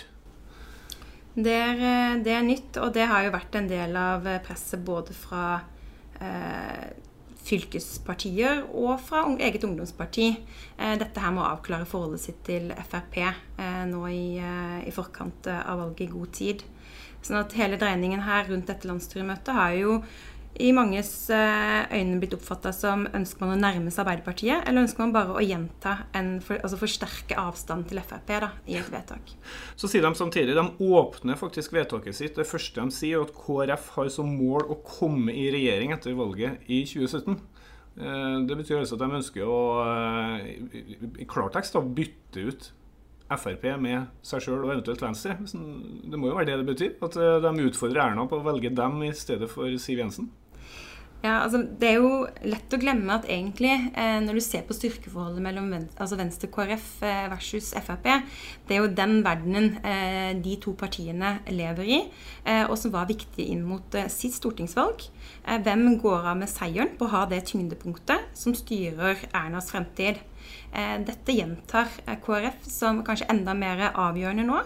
Det 1.34 1.50
er, 1.50 1.80
eh, 1.82 2.22
det 2.22 2.30
er 2.30 2.44
nytt, 2.46 2.76
og 2.78 2.92
det 2.94 3.08
har 3.10 3.24
jo 3.24 3.32
vært 3.34 3.56
en 3.58 3.66
del 3.66 3.96
av 3.98 4.22
presset 4.46 4.84
både 4.86 5.14
fra 5.18 5.64
eh, 6.22 6.92
fylkespartier 7.44 8.62
og 8.70 9.00
fra 9.02 9.24
eget 9.42 9.66
ungdomsparti. 9.66 10.28
Eh, 10.78 10.94
dette 11.00 11.18
her 11.18 11.34
må 11.34 11.42
avklare 11.42 11.88
forholdet 11.90 12.22
sitt 12.22 12.38
til 12.46 12.70
Frp 12.86 13.18
nå 13.90 14.04
i, 14.06 14.38
i, 14.38 14.92
forkant 14.94 15.50
av 15.50 15.82
valget 15.82 16.06
i 16.06 16.12
god 16.12 16.30
tid. 16.38 16.62
Sånn 17.24 17.40
at 17.40 17.56
hele 17.58 17.80
dreiningen 17.80 18.22
her 18.22 18.46
rundt 18.46 18.70
dette 18.70 18.86
landsstyremøtet 18.86 19.58
har 19.58 19.74
jo 19.74 19.98
i 20.54 20.70
manges 20.72 21.08
eh, 21.34 21.82
øyne 21.90 22.20
blitt 22.22 22.36
oppfatta 22.36 22.70
som 22.74 23.08
ønsker 23.10 23.42
man 23.42 23.56
å 23.56 23.58
nærme 23.58 23.90
seg 23.90 24.04
Arbeiderpartiet, 24.04 24.62
eller 24.62 24.84
ønsker 24.84 25.02
man 25.02 25.14
bare 25.16 25.34
å 25.34 25.42
gjenta 25.42 25.96
en 26.14 26.36
for, 26.44 26.60
altså 26.62 26.78
forsterke 26.78 27.38
avstanden 27.40 27.88
til 27.90 27.98
Frp 28.04 28.30
da, 28.44 28.50
i 28.70 28.76
et 28.78 28.90
vedtak? 28.92 29.32
Så 29.74 29.90
sier 29.90 30.04
de 30.04 30.12
samtidig 30.14 30.54
de 30.54 30.66
åpner 30.86 31.40
faktisk 31.40 31.74
vedtaket 31.74 32.14
sitt. 32.14 32.38
Det 32.38 32.46
første 32.46 32.84
de 32.84 32.94
sier, 32.94 33.18
er 33.18 33.26
at 33.26 33.34
KrF 33.34 33.88
har 33.96 34.12
som 34.14 34.30
mål 34.30 34.70
å 34.70 34.78
komme 34.86 35.34
i 35.34 35.48
regjering 35.54 35.96
etter 35.96 36.14
valget 36.18 36.62
i 36.70 36.84
2017. 36.86 37.34
Eh, 37.98 38.38
det 38.46 38.60
betyr 38.62 38.78
altså 38.78 38.94
at 38.94 39.02
de 39.02 39.18
ønsker 39.18 39.50
å 39.50 39.58
eh, 39.82 40.78
i 41.18 41.28
klartekst 41.30 41.80
bytte 41.98 42.46
ut 42.46 42.70
Frp 43.34 43.66
med 43.82 44.06
seg 44.22 44.44
sjøl 44.44 44.60
og 44.60 44.70
eventuelt 44.70 45.02
Venstre. 45.02 45.34
Det 45.42 46.18
må 46.20 46.30
jo 46.30 46.38
være 46.38 46.52
det 46.52 46.60
det 46.62 46.70
betyr? 46.70 46.96
At 47.02 47.18
de 47.18 47.66
utfordrer 47.66 48.04
Erna 48.04 48.28
på 48.30 48.38
å 48.38 48.46
velge 48.46 48.70
dem 48.70 49.02
i 49.02 49.10
stedet 49.16 49.50
for 49.50 49.66
Siv 49.82 49.98
Jensen? 50.04 50.30
Ja, 51.24 51.38
altså 51.40 51.62
Det 51.80 51.88
er 51.88 52.02
jo 52.02 52.26
lett 52.44 52.74
å 52.76 52.78
glemme 52.80 53.14
at 53.16 53.24
egentlig, 53.32 53.72
eh, 53.96 54.18
når 54.20 54.36
du 54.36 54.42
ser 54.44 54.66
på 54.68 54.76
styrkeforholdet 54.76 55.40
mellom 55.40 55.70
venstre, 55.72 55.96
altså 56.04 56.18
venstre 56.20 56.50
KrF 56.52 56.88
eh, 57.00 57.22
versus 57.32 57.70
Frp, 57.86 58.10
det 58.68 58.76
er 58.76 58.82
jo 58.82 58.90
den 58.92 59.22
verdenen 59.24 59.78
eh, 59.80 60.34
de 60.44 60.58
to 60.60 60.74
partiene 60.76 61.38
lever 61.48 61.88
i, 61.88 62.02
eh, 62.44 62.66
og 62.66 62.76
som 62.76 62.92
var 62.92 63.08
viktig 63.08 63.48
inn 63.54 63.64
mot 63.64 63.96
eh, 63.96 64.10
sitt 64.12 64.36
stortingsvalg. 64.36 65.06
Eh, 65.48 65.64
hvem 65.64 65.94
går 66.02 66.28
av 66.34 66.42
med 66.42 66.52
seieren 66.52 66.92
på 66.98 67.08
å 67.08 67.14
ha 67.14 67.24
det 67.32 67.40
tyngdepunktet 67.48 68.36
som 68.36 68.52
styrer 68.52 69.24
Ernas 69.32 69.72
fremtid? 69.72 70.20
Dette 70.74 71.32
gjentar 71.32 71.88
KrF 72.20 72.66
som 72.68 72.98
kanskje 73.06 73.28
enda 73.32 73.54
mer 73.56 73.78
avgjørende 73.88 74.42
nå, 74.44 74.58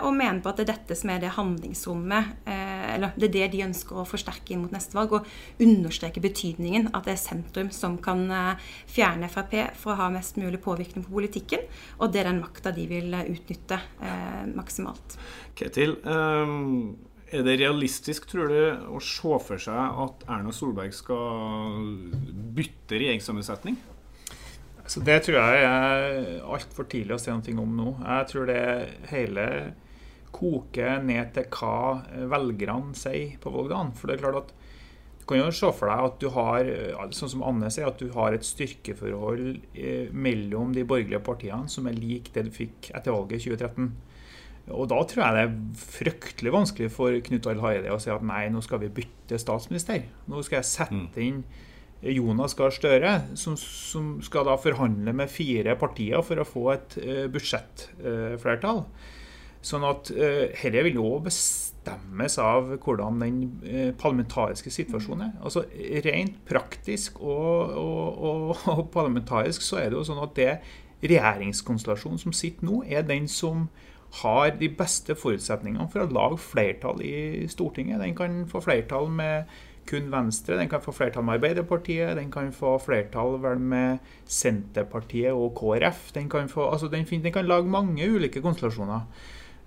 og 0.00 0.16
mener 0.16 0.40
på 0.42 0.50
at 0.50 0.58
det 0.58 0.64
er 0.64 0.70
dette 0.72 0.96
som 0.98 1.12
er 1.12 1.20
det 1.22 1.34
handlingsrommet 1.36 2.48
eller 2.96 3.14
det 3.16 3.28
er 3.28 3.34
det 3.34 3.48
de 3.54 3.64
ønsker 3.66 4.00
å 4.00 4.06
forsterke 4.08 4.54
inn 4.54 4.62
mot 4.64 4.74
neste 4.74 4.96
valg. 4.96 5.14
Og 5.16 5.62
understreke 5.62 6.22
betydningen 6.24 6.90
at 6.92 7.06
det 7.08 7.16
er 7.16 7.22
sentrum 7.22 7.70
som 7.74 7.98
kan 8.02 8.24
eh, 8.32 8.66
fjerne 8.90 9.30
Frp 9.32 9.56
for 9.78 9.94
å 9.94 10.00
ha 10.02 10.10
mest 10.14 10.40
mulig 10.40 10.60
påvirkning 10.64 11.06
på 11.06 11.14
politikken. 11.14 11.64
Og 12.00 12.12
det 12.12 12.22
er 12.22 12.30
den 12.30 12.42
makta 12.42 12.74
de 12.74 12.88
vil 12.90 13.14
eh, 13.14 13.30
utnytte 13.32 13.80
eh, 14.02 14.44
maksimalt. 14.52 15.16
Ketil, 15.58 15.98
um, 16.04 16.94
er 17.32 17.46
det 17.46 17.58
realistisk, 17.62 18.26
tror 18.28 18.50
du, 18.52 18.60
å 18.92 19.00
se 19.00 19.38
for 19.46 19.60
seg 19.60 20.02
at 20.04 20.26
Erna 20.28 20.52
Solberg 20.52 20.92
skal 20.96 21.86
bytte 22.52 22.98
regjeringssammensetning? 23.00 23.78
Så 24.86 25.00
Det 25.00 25.22
tror 25.24 25.38
jeg 25.38 25.62
er 25.64 26.42
altfor 26.42 26.88
tidlig 26.90 27.14
å 27.14 27.20
si 27.22 27.30
noe 27.30 27.62
om 27.62 27.76
nå. 27.78 27.94
Jeg 28.02 28.28
tror 28.32 28.50
det 28.50 28.62
hele 29.12 29.46
koker 30.32 31.02
ned 31.04 31.34
til 31.36 31.48
hva 31.52 32.02
velgerne 32.32 32.96
sier 32.98 33.38
på 33.42 33.52
valgdagen. 33.54 33.92
For 33.98 34.08
det 34.08 34.16
er 34.16 34.24
klart 34.24 34.40
at 34.42 34.54
du 35.22 35.26
kan 35.30 35.38
jo 35.38 35.50
se 35.54 35.68
for 35.78 35.86
deg 35.86 36.06
at 36.08 36.16
du 36.18 36.28
har 36.34 36.68
sånn 37.14 37.30
som 37.36 37.44
Anne 37.46 37.68
sier, 37.70 37.86
at 37.86 38.00
du 38.00 38.08
har 38.16 38.34
et 38.34 38.46
styrkeforhold 38.46 39.44
eh, 39.78 40.08
mellom 40.10 40.72
de 40.74 40.82
borgerlige 40.82 41.22
partiene 41.22 41.70
som 41.70 41.86
er 41.86 41.94
lik 41.94 42.32
det 42.34 42.48
du 42.48 42.50
fikk 42.54 42.90
etter 42.90 43.14
valget 43.14 43.38
i 43.38 43.52
2013. 43.52 43.92
Og 44.72 44.88
Da 44.90 44.98
tror 45.10 45.22
jeg 45.22 45.36
det 45.36 45.44
er 45.44 45.54
fryktelig 45.78 46.54
vanskelig 46.54 46.90
for 46.94 47.14
Knut 47.28 47.46
Arild 47.50 47.62
Hareide 47.62 47.94
å 47.94 48.00
si 48.02 48.10
at 48.14 48.26
nei, 48.26 48.44
nå 48.50 48.62
skal 48.66 48.82
vi 48.82 48.90
bytte 48.98 49.38
statsminister. 49.38 50.04
Nå 50.30 50.42
skal 50.42 50.60
jeg 50.60 50.70
sette 50.70 51.22
mm. 51.22 51.22
inn 51.22 51.40
Jonas 52.16 52.58
Gahr 52.58 52.74
Støre, 52.74 53.14
som, 53.38 53.54
som, 53.58 54.16
skal 54.26 54.46
da 54.48 54.56
forhandle 54.58 55.14
med 55.14 55.30
fire 55.30 55.76
partier 55.78 56.22
for 56.26 56.42
å 56.42 56.46
få 56.46 56.64
et 56.74 56.96
budsjettflertall. 57.30 58.88
Sånn 59.62 59.86
at 59.86 60.10
uh, 60.14 60.48
dette 60.50 60.84
vil 60.88 60.98
jo 60.98 61.08
bestemmes 61.22 62.38
av 62.42 62.74
hvordan 62.82 63.22
den 63.22 63.40
uh, 63.62 63.90
parlamentariske 63.98 64.72
situasjonen 64.74 65.28
er. 65.28 65.32
Altså 65.42 65.64
Rent 66.06 66.42
praktisk 66.48 67.22
og, 67.22 67.76
og, 67.78 68.22
og, 68.30 68.66
og, 68.74 68.84
parlamentarisk 68.94 69.64
så 69.64 69.82
er 69.82 69.90
det 69.90 70.00
jo 70.00 70.06
sånn 70.10 70.22
at 70.24 70.36
det 70.38 70.52
regjeringskonstellasjonen 71.02 72.20
som 72.22 72.34
sitter 72.36 72.68
nå, 72.68 72.84
er 72.86 73.06
den 73.06 73.26
som 73.30 73.66
har 74.22 74.52
de 74.60 74.68
beste 74.76 75.16
forutsetningene 75.16 75.88
for 75.90 76.04
å 76.04 76.12
lage 76.12 76.38
flertall 76.42 77.00
i 77.02 77.46
Stortinget. 77.50 78.02
Den 78.02 78.14
kan 78.18 78.42
få 78.50 78.60
flertall 78.62 79.08
med 79.10 79.48
kun 79.88 80.10
Venstre. 80.12 80.58
Den 80.60 80.68
kan 80.68 80.82
få 80.84 80.92
flertall 80.94 81.24
med 81.26 81.40
Arbeiderpartiet, 81.40 82.16
den 82.16 82.30
kan 82.30 82.52
få 82.54 82.76
flertall 82.82 83.38
vel 83.42 83.58
med 83.58 84.02
Senterpartiet 84.28 85.32
og 85.32 85.56
KrF. 85.58 86.10
Den 86.14 86.28
kan, 86.30 86.48
få, 86.48 86.68
altså 86.70 86.90
den, 86.92 87.06
den 87.08 87.34
kan 87.34 87.48
lage 87.48 87.70
mange 87.70 88.06
ulike 88.08 88.42
konstellasjoner. 88.44 89.08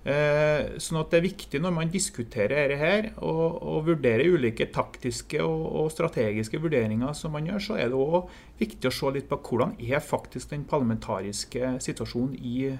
Eh, 0.06 0.76
sånn 0.78 1.00
at 1.00 1.10
Det 1.10 1.18
er 1.18 1.24
viktig 1.24 1.60
når 1.62 1.72
man 1.74 1.88
diskuterer 1.90 2.70
dette 2.70 3.14
og, 3.26 3.56
og 3.58 3.88
vurderer 3.88 4.36
ulike 4.36 4.68
taktiske 4.70 5.40
og, 5.42 5.64
og, 5.66 5.88
strategiske 5.90 6.60
vurderinger 6.62 7.10
som 7.18 7.34
man 7.34 7.48
gjør, 7.50 7.64
så 7.64 7.78
er 7.80 7.90
det 7.90 7.98
òg 7.98 8.28
viktig 8.60 8.86
å 8.86 8.94
se 8.94 9.10
litt 9.16 9.26
på 9.26 9.40
hvordan 9.48 9.74
er 9.82 10.04
faktisk 10.04 10.52
den 10.54 10.62
parlamentariske 10.70 11.74
situasjonen 11.82 12.38
i 12.38 12.76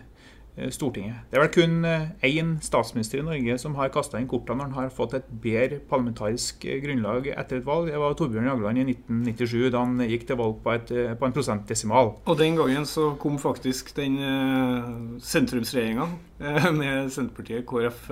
Eh, 0.57 0.71
Stortinget. 0.71 1.15
Det 1.31 1.37
er 1.37 1.43
vel 1.43 1.51
kun 1.53 1.85
eh, 1.85 2.07
én 2.25 2.55
statsminister 2.65 3.21
i 3.21 3.25
Norge 3.25 3.59
som 3.61 3.75
har 3.77 3.91
kasta 3.93 4.17
inn 4.17 4.29
kortene 4.29 4.63
når 4.63 4.71
han 4.73 4.87
har 4.87 4.95
fått 4.95 5.13
et 5.19 5.27
bedre 5.43 5.83
parlamentarisk 5.91 6.65
grunnlag 6.81 7.29
etter 7.29 7.61
et 7.61 7.67
valg. 7.67 7.91
Det 7.93 8.01
var 8.01 8.17
Torbjørn 8.17 8.49
Jagland 8.49 8.81
i 8.81 8.87
1997, 8.95 9.67
da 9.75 9.83
han 9.85 10.01
gikk 10.09 10.25
til 10.31 10.41
valg 10.41 10.57
på, 10.65 10.73
et, 10.73 10.93
på 11.21 11.29
en 11.29 11.37
prosentdesimal. 11.37 12.15
Og 12.25 12.41
den 12.41 12.57
gangen 12.57 12.89
så 12.89 13.11
kom 13.21 13.37
faktisk 13.43 13.93
den 13.99 14.17
sentrumsregjeringa 15.21 16.09
med 16.81 17.09
Senterpartiet, 17.15 17.65
KrF 17.69 18.11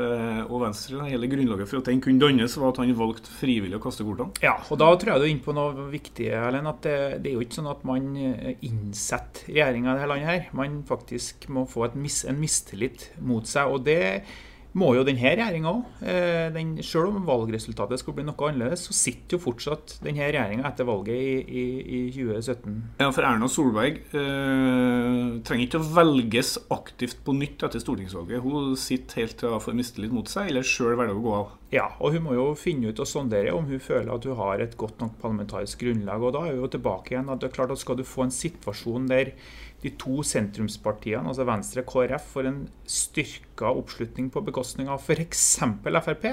og 0.48 0.56
Venstre. 0.62 1.02
Hele 1.10 1.28
grunnlaget 1.28 1.68
for 1.70 1.82
at 1.82 1.90
den 1.90 2.00
kunne 2.04 2.22
dannes, 2.22 2.56
var 2.60 2.72
at 2.72 2.80
han 2.80 2.94
valgte 2.96 3.32
frivillig 3.40 3.76
å 3.76 3.82
kaste 3.84 4.06
kortene. 4.06 4.32
Ja, 4.44 4.54
og 4.68 4.80
da 4.80 4.88
tror 4.96 5.14
jeg 5.14 5.20
du 5.20 5.26
er 5.26 5.32
inne 5.34 5.44
på 5.44 5.56
noe 5.56 5.88
viktig, 5.92 6.30
Erlend. 6.32 6.70
At 6.70 6.80
det, 6.86 6.96
det, 7.24 7.32
er 7.32 7.36
jo 7.36 7.44
ikke 7.44 7.60
sånn 7.60 7.70
at 7.74 7.84
man 7.88 8.08
innsetter 8.16 9.50
regjeringa 9.50 9.92
i 9.92 9.98
dette 9.98 10.10
landet 10.14 10.30
her. 10.30 10.48
Man 10.56 10.80
faktisk 10.88 11.48
må 11.52 11.66
få 11.68 11.90
mis 12.00 12.22
en 12.28 12.40
mistillit 12.40 13.10
mot 13.20 13.48
seg. 13.48 13.68
og 13.68 13.84
det 13.84 14.00
må 14.78 14.90
jo 14.96 15.04
denne 15.06 15.22
regjeringa 15.22 15.70
òg. 15.70 15.82
Eh, 16.02 16.58
selv 16.82 17.12
om 17.12 17.26
valgresultatet 17.28 18.00
skulle 18.00 18.18
bli 18.18 18.26
noe 18.26 18.48
annerledes, 18.48 18.88
så 18.88 18.96
sitter 18.96 19.36
jo 19.36 19.44
fortsatt 19.44 19.98
denne 20.04 20.26
regjeringa 20.26 20.66
etter 20.68 20.88
valget 20.88 21.14
i, 21.14 21.34
i, 21.44 21.64
i, 21.84 22.00
2017. 22.14 22.80
Ja, 23.02 23.10
For 23.14 23.26
Erna 23.26 23.48
Solberg 23.50 24.00
eh, 24.10 25.20
trenger 25.46 25.66
ikke 25.68 25.82
å 25.82 25.90
velges 26.00 26.56
aktivt 26.74 27.22
på 27.26 27.36
nytt 27.38 27.62
etter 27.66 27.82
stortingsvalget. 27.82 28.42
Hun 28.44 28.74
sitter 28.80 29.22
helt 29.22 29.38
til 29.40 29.54
å 29.54 29.62
får 29.62 29.78
mistillit 29.78 30.14
mot 30.14 30.30
seg, 30.30 30.50
eller 30.50 30.66
sjøl 30.66 30.98
velger 30.98 31.18
å 31.18 31.24
gå 31.24 31.36
av. 31.38 31.54
Ja, 31.74 31.88
og 31.98 32.14
hun 32.14 32.22
må 32.22 32.36
jo 32.36 32.44
finne 32.54 32.92
ut 32.92 33.00
og 33.02 33.08
sondere 33.08 33.50
om 33.56 33.64
hun 33.66 33.80
føler 33.82 34.12
at 34.14 34.26
hun 34.28 34.36
har 34.38 34.62
et 34.62 34.76
godt 34.78 35.00
nok 35.02 35.16
parlamentarisk 35.18 35.80
grunnlag. 35.82 36.22
og 36.22 36.34
Da 36.36 36.44
er 36.46 36.54
vi 36.54 36.62
jo 36.62 36.70
tilbake 36.70 37.14
igjen 37.14 37.32
at 37.32 37.40
det 37.42 37.48
er 37.48 37.56
klart 37.56 37.72
at 37.74 37.80
skal 37.82 37.98
du 37.98 38.04
få 38.06 38.28
en 38.28 38.34
situasjon 38.34 39.08
der 39.10 39.32
de 39.82 39.90
to 40.00 40.22
sentrumspartiene, 40.22 41.26
altså 41.28 41.44
Venstre 41.44 41.82
og 41.82 41.90
KrF, 41.90 42.30
får 42.30 42.46
en 42.48 42.60
styrka 42.86 43.72
oppslutning 43.74 44.30
på 44.32 44.44
bekostning 44.46 44.88
av 44.88 45.02
f.eks. 45.02 45.42
Frp. 45.82 46.24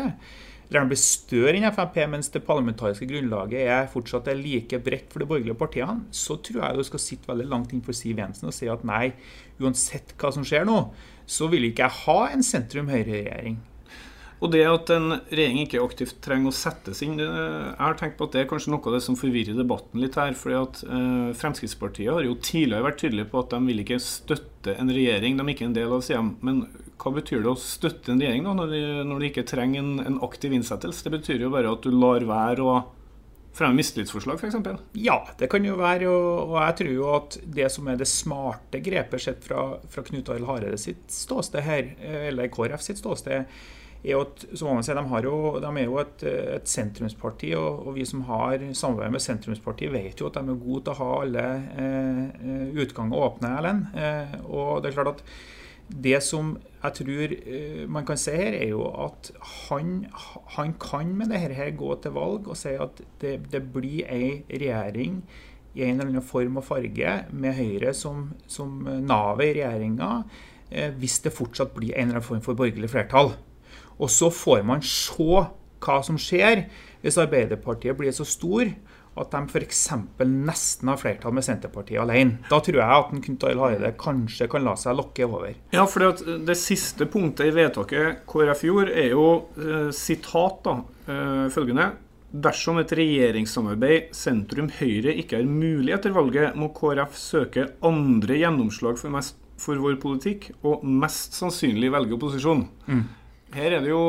Eller 0.72 0.80
den 0.80 0.92
blir 0.92 1.02
større 1.02 1.58
enn 1.58 1.74
Frp, 1.74 1.98
mens 2.14 2.32
det 2.32 2.46
parlamentariske 2.48 3.10
grunnlaget 3.10 3.66
er 3.66 3.90
fortsatt 3.92 4.30
er 4.32 4.40
like 4.40 4.80
bredt 4.86 5.10
for 5.12 5.20
de 5.20 5.28
borgerlige 5.28 5.58
partiene, 5.60 6.06
så 6.16 6.38
tror 6.38 6.62
jeg 6.68 6.78
du 6.78 6.86
skal 6.88 7.04
sitte 7.04 7.34
veldig 7.34 7.50
langt 7.50 7.74
innenfor 7.74 7.98
Siv 7.98 8.22
Jensen 8.22 8.48
og 8.48 8.56
si 8.56 8.70
at 8.72 8.86
nei, 8.88 9.10
uansett 9.60 10.16
hva 10.22 10.32
som 10.32 10.48
skjer 10.48 10.70
nå, 10.70 10.78
så 11.28 11.50
vil 11.52 11.68
ikke 11.68 11.90
jeg 11.90 12.04
ha 12.06 12.20
en 12.30 12.46
sentrum-høyre-regjering. 12.46 13.60
Og 14.42 14.50
det 14.50 14.64
at 14.66 14.90
en 14.90 15.20
regjering 15.30 15.60
ikke 15.62 15.82
aktivt 15.84 16.16
trenger 16.26 16.50
å 16.50 16.56
settes 16.56 17.04
inn, 17.06 17.20
jeg 17.22 17.76
har 17.78 17.98
tenkt 18.00 18.18
på 18.18 18.26
at 18.26 18.34
det 18.34 18.42
er 18.42 18.48
kanskje 18.50 18.72
noe 18.74 18.82
av 18.90 18.96
det 18.96 19.02
som 19.06 19.18
forvirrer 19.18 19.58
debatten 19.58 20.02
litt 20.02 20.18
her. 20.18 20.34
fordi 20.34 20.56
at 20.58 20.80
eh, 20.88 21.28
Fremskrittspartiet 21.38 22.10
har 22.10 22.26
jo 22.26 22.40
tidligere 22.42 22.88
vært 22.88 22.98
tydelige 23.04 23.30
på 23.30 23.44
at 23.44 23.54
de 23.54 23.60
vil 23.68 23.84
ikke 23.84 24.00
støtte 24.02 24.74
en 24.82 24.90
regjering 24.94 25.38
de 25.38 25.46
er 25.46 25.54
ikke 25.54 25.68
en 25.70 25.76
del 25.78 25.94
av, 25.94 26.02
sier 26.06 26.26
Men 26.42 26.64
hva 27.02 27.14
betyr 27.14 27.44
det 27.44 27.52
å 27.52 27.60
støtte 27.60 28.14
en 28.14 28.22
regjering 28.22 28.48
da, 28.48 28.56
når 28.58 28.74
de, 28.74 28.82
når 29.12 29.22
de 29.22 29.30
ikke 29.30 29.46
trenger 29.52 29.84
en, 29.84 29.94
en, 30.08 30.18
aktiv 30.26 30.56
innsettelse? 30.58 31.06
Det 31.06 31.14
betyr 31.20 31.46
jo 31.46 31.52
bare 31.54 31.76
at 31.76 31.86
du 31.86 31.94
lar 31.94 32.26
være 32.26 32.66
å 32.66 32.76
fremme 33.54 33.78
mistillitsforslag, 33.78 34.42
f.eks.? 34.42 34.82
Ja, 34.98 35.20
det 35.38 35.52
kan 35.52 35.66
jo 35.68 35.76
være. 35.78 36.08
Og, 36.10 36.48
og, 36.48 36.56
jeg 36.64 36.80
tror 36.80 36.92
jo 36.96 37.12
at 37.14 37.38
det 37.58 37.70
som 37.74 37.90
er 37.92 38.02
det 38.02 38.10
smarte 38.10 38.82
grepet 38.82 39.22
sett 39.22 39.46
fra, 39.46 39.68
fra 39.92 40.06
Knut 40.08 40.34
Arild 40.34 40.50
Hareide 40.50 40.82
sitt 40.82 41.06
ståsted 41.14 41.66
her, 41.68 41.94
eh, 42.00 42.26
eller 42.32 42.50
KrF 42.54 42.86
sitt 42.86 43.02
ståsted, 43.02 43.46
jo 44.04 44.24
at, 44.26 44.44
så 44.58 44.66
må 44.66 44.76
man 44.78 44.86
si, 44.86 44.96
de, 44.98 45.22
jo, 45.26 45.38
de 45.62 45.70
er 45.70 45.86
jo 45.86 45.98
et, 46.02 46.26
et 46.58 46.70
sentrumsparti, 46.70 47.54
og, 47.60 47.86
og, 47.86 47.94
vi 47.98 48.06
som 48.10 48.24
har 48.30 48.64
samarbeid 48.74 49.14
med 49.14 49.24
sentrumspartiet, 49.24 49.94
vet 49.94 50.22
jo 50.22 50.32
at 50.32 50.40
de 50.40 50.42
er 50.42 50.62
gode 50.64 50.86
til 50.88 50.94
å 50.96 51.00
ha 51.02 51.10
alle 51.22 51.48
eh, 51.86 52.70
utganger 52.82 53.26
åpne. 53.28 53.56
Ellen. 53.62 53.84
Eh, 53.94 54.38
og 54.48 54.82
det 54.82 54.92
er 54.92 54.98
klart 54.98 55.14
at 55.20 55.26
det 55.92 56.18
som 56.24 56.56
jeg 56.82 56.98
tror 56.98 57.36
eh, 57.36 57.84
man 57.92 58.08
kan 58.08 58.18
se 58.18 58.34
her, 58.38 58.56
er 58.58 58.72
jo 58.72 58.88
at 58.90 59.32
han, 59.68 60.08
han 60.58 60.74
kan 60.82 61.14
med 61.18 61.34
dette 61.34 61.54
her 61.58 61.72
gå 61.78 61.94
til 62.02 62.16
valg 62.16 62.50
og 62.50 62.58
si 62.58 62.74
at 62.74 63.04
det, 63.22 63.38
det 63.52 63.64
blir 63.74 64.08
ei 64.10 64.42
regjering 64.50 65.22
i 65.76 65.86
en 65.86 66.00
eller 66.00 66.10
annen 66.10 66.26
form 66.26 66.58
og 66.60 66.66
farge 66.68 67.14
med 67.32 67.56
Høyre 67.56 67.94
som, 67.96 68.32
som 68.50 68.82
navet 69.06 69.46
i 69.46 69.54
regjeringa, 69.62 70.10
eh, 70.70 70.90
hvis 70.98 71.22
det 71.26 71.36
fortsatt 71.36 71.76
blir 71.78 71.94
en 71.94 72.10
eller 72.10 72.20
annen 72.20 72.28
form 72.28 72.44
for 72.44 72.58
borgerlig 72.60 72.92
flertall. 72.92 73.36
Og 74.02 74.10
så 74.10 74.32
får 74.34 74.64
man 74.68 74.82
se 74.86 75.44
hva 75.82 76.00
som 76.06 76.18
skjer 76.22 76.66
hvis 77.02 77.20
Arbeiderpartiet 77.22 77.98
blir 77.98 78.14
så 78.14 78.26
stor 78.28 78.70
at 79.20 79.34
de 79.34 79.40
f.eks. 79.44 79.80
nesten 80.24 80.88
har 80.88 81.00
flertall 81.00 81.34
med 81.36 81.44
Senterpartiet 81.44 82.00
alene. 82.00 82.40
Da 82.48 82.62
tror 82.64 82.78
jeg 82.80 83.00
at 83.00 83.10
Knut 83.26 83.44
Arild 83.44 83.64
Hareide 83.66 83.92
kanskje 84.00 84.48
kan 84.52 84.64
la 84.64 84.78
seg 84.80 84.96
lokke 84.96 85.28
over. 85.28 85.52
Ja, 85.76 85.84
for 85.90 86.16
Det 86.48 86.56
siste 86.60 87.08
punktet 87.12 87.50
i 87.50 87.56
vedtaket 87.56 88.24
KrF 88.30 88.64
gjorde, 88.70 88.96
er 88.96 89.12
jo 89.12 89.28
eh, 89.60 89.92
sitat 89.96 90.64
da, 90.68 90.80
eh, 91.08 91.46
følgende 91.52 91.92
Dersom 92.32 92.78
et 92.80 92.94
regjeringssamarbeid 92.96 94.14
sentrum-høyre 94.16 95.12
ikke 95.20 95.42
er 95.42 95.50
mulig 95.50 95.92
etter 95.92 96.14
valget, 96.16 96.56
må 96.56 96.70
KrF 96.72 97.18
søke 97.20 97.66
andre 97.84 98.38
gjennomslag 98.40 98.96
for, 99.02 99.12
mest, 99.12 99.36
for 99.60 99.76
vår 99.84 99.98
politikk, 100.00 100.54
og 100.64 100.86
mest 100.88 101.36
sannsynlig 101.36 101.92
velge 101.92 102.16
opposisjon. 102.16 102.64
Mm. 102.88 103.04
Her 103.52 103.74
er 103.76 103.84
det 103.84 103.90
jo, 103.92 104.02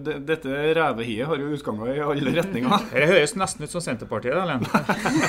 Dette 0.00 0.60
revehiet 0.76 1.28
har 1.28 1.40
jo 1.40 1.50
utganger 1.52 1.90
i 1.92 1.98
alle 2.00 2.32
retninger. 2.38 2.86
Det 2.94 3.08
høres 3.10 3.34
nesten 3.36 3.66
ut 3.66 3.72
som 3.72 3.82
Senterpartiet. 3.84 4.36
Eller? 4.36 4.62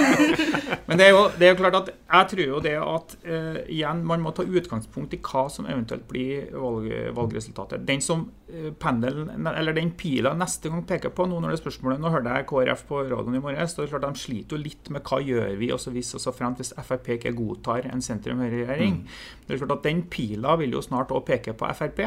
Men 0.88 1.00
det 1.00 1.08
er, 1.08 1.12
jo, 1.12 1.26
det 1.36 1.48
er, 1.48 1.52
jo, 1.52 1.58
klart 1.60 1.78
at 1.82 1.90
jeg 1.92 2.30
tror 2.32 2.44
jo 2.46 2.62
det 2.64 2.76
at 2.80 3.16
uh, 3.28 3.60
igjen, 3.66 4.04
man 4.08 4.24
må 4.24 4.32
ta 4.36 4.46
utgangspunkt 4.48 5.16
i 5.16 5.20
hva 5.24 5.46
som 5.52 5.68
eventuelt 5.68 6.06
blir 6.08 6.48
valg, 6.56 6.88
valgresultatet. 7.16 7.84
Den 7.88 8.04
som 8.04 8.24
uh, 8.52 8.70
pendelen, 8.80 9.32
eller 9.52 9.76
den 9.76 9.92
pila 10.00 10.32
neste 10.38 10.72
gang 10.72 10.86
peker 10.88 11.12
på, 11.16 11.28
nå 11.28 11.42
når 11.42 11.52
det 11.52 11.60
er 11.60 11.64
spørsmålet, 11.66 12.02
nå 12.04 12.14
hørte 12.14 12.38
jeg 12.38 12.48
KrF 12.52 12.86
på 12.88 13.04
radioen 13.04 13.40
i 13.40 13.44
morges, 13.44 13.76
så 13.76 13.84
det 13.84 13.90
er 13.90 13.94
klart 13.98 14.08
de 14.08 14.24
sliter 14.24 14.56
jo 14.56 14.64
litt 14.64 14.92
med 14.94 15.04
hva 15.08 15.20
gjør 15.28 15.60
vi 15.60 15.74
også 15.76 15.92
hvis 15.96 16.14
og 16.16 16.24
så 16.24 16.36
fremt 16.36 16.62
hvis 16.62 16.72
Frp 16.82 17.12
ikke 17.18 17.36
godtar 17.36 17.88
en 17.92 18.04
sentrum-høyre-regjering. 18.04 19.02
Mm. 19.02 19.44
Det 19.48 19.56
er 19.56 19.62
klart 19.66 19.78
at 19.80 19.86
Den 19.90 20.06
pila 20.12 20.56
vil 20.62 20.80
jo 20.80 20.84
snart 20.84 21.12
også 21.12 21.28
peke 21.34 21.56
på 21.58 21.76
Frp. 21.76 22.04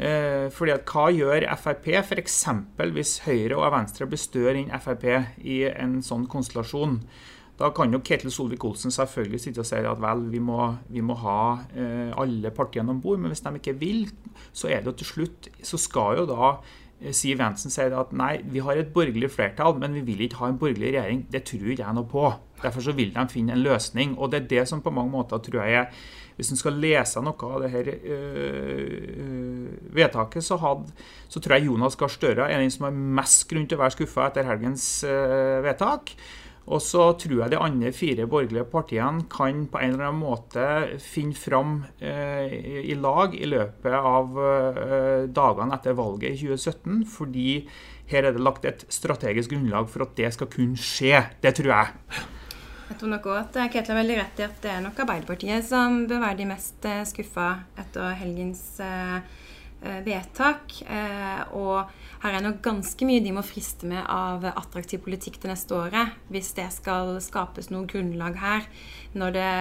Eh, 0.00 0.46
fordi 0.54 0.72
at 0.72 0.86
Hva 0.88 1.10
gjør 1.12 1.44
Frp 1.60 1.90
f.eks. 2.00 2.38
hvis 2.94 3.18
Høyre 3.26 3.58
og 3.58 3.72
Venstre 3.74 4.08
blir 4.08 4.20
større 4.20 4.56
enn 4.56 4.72
Frp 4.80 5.04
i 5.44 5.62
en 5.70 5.98
sånn 6.04 6.24
konstellasjon? 6.30 7.00
Da 7.60 7.68
kan 7.76 7.92
jo 7.92 8.00
Ketil 8.00 8.32
Solvik-Olsen 8.32 8.92
selvfølgelig 8.94 9.40
sitte 9.42 9.60
og 9.60 9.68
si 9.68 9.80
at 9.84 10.00
vel, 10.00 10.22
vi 10.32 10.40
må, 10.40 10.70
vi 10.88 11.02
må 11.04 11.16
ha 11.20 11.40
eh, 11.76 12.08
alle 12.16 12.52
partiene 12.56 12.94
om 12.94 13.02
bord. 13.04 13.20
Men 13.20 13.34
hvis 13.34 13.44
de 13.44 13.52
ikke 13.58 13.76
vil, 13.82 14.06
så 14.56 14.70
er 14.70 14.80
det 14.80 14.88
jo 14.88 14.94
til 15.02 15.10
slutt 15.10 15.50
Så 15.60 15.76
skal 15.76 16.22
jo 16.22 16.24
da 16.30 16.54
eh, 16.54 17.12
Siv 17.12 17.42
Jensen 17.42 17.74
si 17.74 17.84
at 17.84 18.14
nei, 18.16 18.38
vi 18.48 18.64
har 18.64 18.80
et 18.80 18.94
borgerlig 18.94 19.28
flertall, 19.34 19.76
men 19.82 19.98
vi 19.98 20.06
vil 20.08 20.24
ikke 20.24 20.40
ha 20.40 20.48
en 20.48 20.60
borgerlig 20.62 20.94
regjering. 20.94 21.26
Det 21.28 21.44
tror 21.50 21.74
ikke 21.74 21.84
jeg 21.84 21.98
noe 21.98 22.08
på. 22.08 22.24
Derfor 22.62 22.88
så 22.88 22.96
vil 22.96 23.12
de 23.12 23.26
finne 23.28 23.52
en 23.52 23.66
løsning. 23.66 24.16
Og 24.16 24.32
det 24.32 24.40
er 24.40 24.50
det 24.54 24.64
som 24.72 24.80
på 24.80 24.94
mange 24.96 25.12
måter 25.18 25.44
tror 25.44 25.60
jeg 25.66 25.82
er 25.82 25.92
hvis 26.36 26.52
en 26.52 26.60
skal 26.60 26.78
lese 26.82 27.22
noe 27.24 27.50
av 27.50 27.64
dette 27.64 27.96
øh, 28.00 29.70
vedtaket, 29.94 30.44
så, 30.44 30.58
had, 30.62 30.86
så, 31.28 31.40
tror 31.40 31.56
jeg 31.56 31.68
Jonas 31.70 31.98
Gahr 32.00 32.12
Støre 32.12 32.50
er 32.50 32.62
den 32.62 32.72
som 32.72 32.88
har 32.88 33.00
mest 33.20 33.48
grunn 33.50 33.66
til 33.68 33.78
å 33.78 33.84
være 33.84 33.96
skuffa 33.98 34.28
etter 34.30 34.48
helgens 34.48 34.86
øh, 35.08 35.58
vedtak. 35.66 36.14
Og 36.70 36.78
så 36.84 37.06
tror 37.18 37.38
jeg 37.40 37.52
de 37.54 37.58
andre 37.58 37.90
fire 37.94 38.26
borgerlige 38.30 38.66
partiene 38.70 39.24
kan 39.32 39.64
på 39.70 39.80
en 39.80 39.94
eller 39.94 40.10
annen 40.10 40.20
måte 40.22 40.66
finne 41.02 41.34
fram 41.34 41.80
eh, 41.98 42.52
i 42.84 42.94
lag 42.94 43.34
i 43.34 43.48
løpet 43.48 43.96
av 43.96 44.38
eh, 44.44 45.24
dagene 45.34 45.78
etter 45.78 45.96
valget 45.98 46.36
i 46.36 46.50
2017, 46.52 47.00
fordi 47.10 47.48
her 48.12 48.28
er 48.28 48.36
det 48.36 48.44
lagt 48.44 48.68
et 48.68 48.84
strategisk 48.92 49.54
grunnlag 49.54 49.88
for 49.90 50.06
at 50.06 50.14
det 50.18 50.30
skal 50.36 50.50
kunne 50.52 50.78
skje. 50.78 51.24
Det 51.42 51.56
tror 51.58 51.74
jeg. 51.74 52.28
Jeg 52.90 52.98
tror 52.98 53.12
nok 53.14 53.28
at 53.38 53.58
Ketil 53.70 53.94
har 53.94 54.00
veldig 54.02 54.18
rett 54.18 54.40
i 54.42 54.48
at 54.48 54.58
det 54.64 54.72
er 54.74 54.82
nok 54.82 54.98
Arbeiderpartiet 55.04 55.64
som 55.64 56.02
bør 56.10 56.24
være 56.24 56.40
de 56.42 56.48
mest 56.50 56.90
eh, 56.90 57.04
skuffa 57.06 57.52
etter 57.78 58.18
helgens 58.18 58.64
eh, 58.82 59.20
Eh, 59.80 60.02
vedtak. 60.04 60.82
Eh, 60.92 61.52
og 61.56 61.88
her 62.20 62.34
er 62.36 62.42
nok 62.44 62.58
ganske 62.60 63.06
mye 63.08 63.22
de 63.24 63.32
må 63.32 63.40
friste 63.40 63.88
med 63.88 64.02
av 64.12 64.44
attraktiv 64.50 65.00
politikk 65.06 65.38
det 65.40 65.54
neste 65.54 65.72
året, 65.72 66.18
hvis 66.28 66.52
det 66.58 66.66
skal 66.74 67.14
skapes 67.24 67.70
noe 67.72 67.88
grunnlag 67.88 68.36
her, 68.42 68.66
når 69.16 69.32
det 69.38 69.52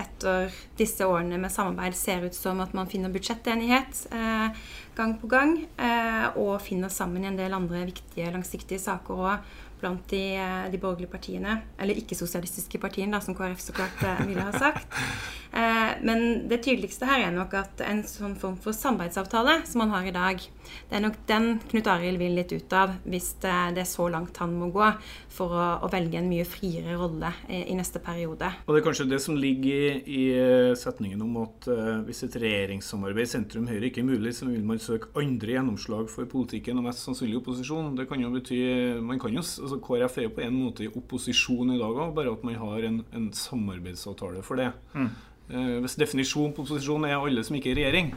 etter 0.00 0.56
disse 0.80 1.06
årene 1.06 1.38
med 1.38 1.52
samarbeid 1.54 1.94
ser 1.94 2.24
ut 2.26 2.34
som 2.34 2.58
at 2.64 2.74
man 2.74 2.88
finner 2.90 3.12
budsjettenighet 3.14 4.08
eh, 4.16 4.58
gang 4.98 5.14
på 5.20 5.30
gang, 5.30 5.54
eh, 5.78 6.26
og 6.40 6.56
finner 6.64 6.90
sammen 6.90 7.22
i 7.22 7.30
en 7.30 7.38
del 7.38 7.54
andre 7.54 7.84
viktige, 7.92 8.32
langsiktige 8.34 8.82
saker 8.82 9.22
òg 9.22 9.54
blant 9.80 10.06
de, 10.12 10.22
eh, 10.36 10.70
de, 10.70 10.80
borgerlige 10.80 11.10
partiene. 11.10 11.60
Eller 11.80 11.98
ikke-sosialistiske 12.00 12.80
partiene, 12.82 13.16
da, 13.16 13.22
som 13.24 13.36
KrF 13.36 13.62
så 13.64 13.76
klart 13.76 14.04
eh, 14.06 14.24
ville 14.28 14.46
ha 14.46 14.52
sagt. 14.58 14.88
Eh, 15.50 15.92
men 16.06 16.46
det 16.46 16.60
tydeligste 16.62 17.08
her 17.08 17.24
er 17.24 17.32
nok 17.34 17.56
at 17.58 17.80
en 17.82 18.04
sånn 18.06 18.36
form 18.38 18.54
for 18.62 18.70
samarbeidsavtale 18.70 19.56
som 19.66 19.80
man 19.82 19.90
har 19.90 20.06
i 20.06 20.12
dag, 20.14 20.44
det 20.86 20.94
er 20.94 21.02
nok 21.02 21.16
den 21.26 21.48
Knut 21.72 21.88
Arild 21.90 22.20
vil 22.20 22.36
litt 22.38 22.52
ut 22.54 22.74
av 22.76 22.92
hvis 23.02 23.32
det, 23.42 23.56
det, 23.74 23.82
er 23.82 23.88
så 23.90 24.06
langt 24.12 24.38
han 24.38 24.54
må 24.54 24.68
gå 24.70 24.86
for 25.26 25.50
å, 25.50 25.64
å 25.82 25.90
velge 25.90 26.20
en 26.20 26.28
mye 26.30 26.44
friere 26.46 26.94
rolle 27.00 27.32
i, 27.48 27.64
i, 27.64 27.74
neste 27.74 27.98
periode. 27.98 28.46
Og 28.62 28.76
Det 28.76 28.78
er 28.78 28.86
kanskje 28.86 29.08
det 29.10 29.18
som 29.24 29.34
ligger 29.42 29.98
i, 29.98 30.20
i 30.20 30.24
setningen 30.78 31.26
om 31.26 31.40
at 31.42 31.66
uh, 31.66 31.98
hvis 32.06 32.22
et 32.28 32.38
regjeringssamarbeid 32.44 33.32
sentrum-høyre 33.34 33.90
ikke 33.90 34.04
er 34.04 34.10
mulig, 34.12 34.36
så 34.38 34.46
vil 34.46 34.62
man 34.66 34.78
søke 34.78 35.10
andre 35.18 35.56
gjennomslag 35.56 36.06
for 36.12 36.30
politikken 36.30 36.78
og 36.78 36.86
mest 36.86 37.02
sannsynlig 37.02 37.40
opposisjon. 37.40 37.96
Det 37.98 38.06
kan 38.10 38.22
jo 38.22 38.30
bety 38.36 38.60
man 39.02 39.18
kan 39.18 39.34
jo, 39.34 39.42
altså 39.70 39.80
KrF 39.86 40.18
er 40.18 40.26
jo 40.26 40.34
på 40.36 40.42
en 40.44 40.56
måte 40.58 40.84
i 40.84 40.90
opposisjon 40.90 41.74
i 41.74 41.78
dag 41.80 42.02
òg, 42.04 42.14
bare 42.16 42.34
at 42.34 42.42
man 42.46 42.58
har 42.58 42.86
en, 42.88 43.00
en 43.14 43.30
samarbeidsavtale 43.36 44.42
for 44.46 44.60
det. 44.60 44.72
Mm. 44.92 45.10
Eh, 45.50 45.76
hvis 45.84 45.98
definisjonen 46.00 46.54
på 46.56 46.66
opposisjon 46.66 47.06
er 47.06 47.18
alle 47.18 47.46
som 47.46 47.56
ikke 47.58 47.72
er 47.72 47.78
i 47.78 47.86
regjering. 47.86 48.12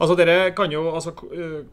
Altså 0.00 0.14
dere 0.16 0.52
kan 0.56 0.72
jo, 0.72 0.80
altså 0.96 1.12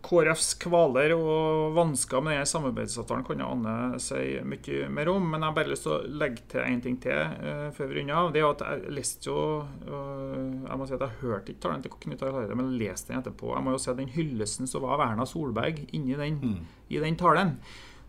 KrFs 0.04 0.50
kvaler 0.60 1.14
og 1.16 1.78
vansker 1.78 2.20
med 2.20 2.34
denne 2.36 2.50
samarbeidsavtalen 2.50 3.24
kan 3.24 3.40
jo 3.40 3.52
Anne 3.54 3.76
si 4.04 4.42
mye 4.44 4.90
mer 4.92 5.12
om. 5.14 5.30
Men 5.32 5.40
jeg 5.40 5.48
har 5.48 5.56
bare 5.56 5.72
lyst 5.72 5.88
til 5.88 5.94
å 5.96 6.18
legge 6.24 6.44
til 6.52 6.66
en 6.66 6.82
ting 6.84 6.98
til 7.06 7.16
uh, 7.16 7.70
før 7.78 7.88
vi 7.88 8.02
runder 8.02 8.18
av. 8.20 8.34
Det 8.36 8.42
er 8.44 8.50
at 8.50 8.66
Jeg 8.68 8.96
leste 8.98 9.30
jo 9.30 9.38
uh, 9.64 10.44
Jeg 10.68 10.76
må 10.76 10.90
si 10.90 10.98
at 10.98 11.06
jeg 11.06 11.22
hørte 11.22 11.54
ikke 11.54 11.64
talen 11.70 11.86
til 11.86 11.96
Knut 11.96 12.26
Arild 12.26 12.36
Hareide, 12.42 12.60
men 12.60 12.76
leste 12.82 13.14
den 13.14 13.22
etterpå. 13.24 13.54
Jeg 13.56 13.64
må 13.64 13.78
jo 13.78 13.80
si 13.86 13.94
at 13.94 14.02
Den 14.02 14.12
hyllesten 14.12 14.68
som 14.68 14.84
var 14.84 14.98
av 14.98 15.06
Erna 15.08 15.30
Solberg 15.30 15.86
inni 15.96 16.20
den, 16.20 16.42
mm. 16.44 16.82
i 16.92 17.00
den 17.06 17.16
talen 17.24 17.56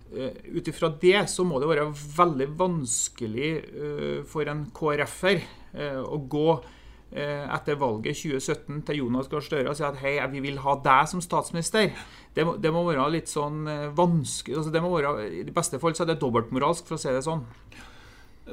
Ut 0.09 0.69
ifra 0.71 0.89
det 1.03 1.27
så 1.29 1.45
må 1.45 1.59
det 1.61 1.69
være 1.69 1.91
veldig 1.93 2.47
vanskelig 2.57 3.51
uh, 3.69 4.21
for 4.29 4.49
en 4.49 4.63
KrF-er 4.73 5.43
Eh, 5.77 5.99
å 6.01 6.17
gå 6.31 6.47
eh, 7.13 7.45
etter 7.45 7.77
valget 7.81 8.17
2017 8.17 8.81
til 8.89 9.03
Jonas 9.03 9.29
Gahr 9.29 9.45
Støre 9.45 9.73
og 9.73 9.77
si 9.77 9.85
at 9.85 9.99
hei, 10.01 10.17
vi 10.33 10.41
vil 10.47 10.61
ha 10.65 10.79
deg 10.85 11.11
som 11.11 11.23
statsminister. 11.25 11.93
Det 12.35 12.47
må, 12.47 12.57
det 12.61 12.73
må 12.73 12.87
være 12.87 13.09
litt 13.13 13.29
sånn 13.31 13.67
eh, 13.69 13.89
vanskelig 13.97 14.59
altså 14.59 14.73
det 14.73 14.83
må 14.85 14.95
være, 14.97 15.29
I 15.43 15.45
beste 15.55 15.81
fall 15.83 15.97
så 15.97 16.07
er 16.07 16.15
det 16.15 16.21
dobbeltmoralsk, 16.23 16.89
for 16.89 16.97
å 16.97 17.03
si 17.03 17.13
det 17.13 17.25
sånn. 17.27 17.45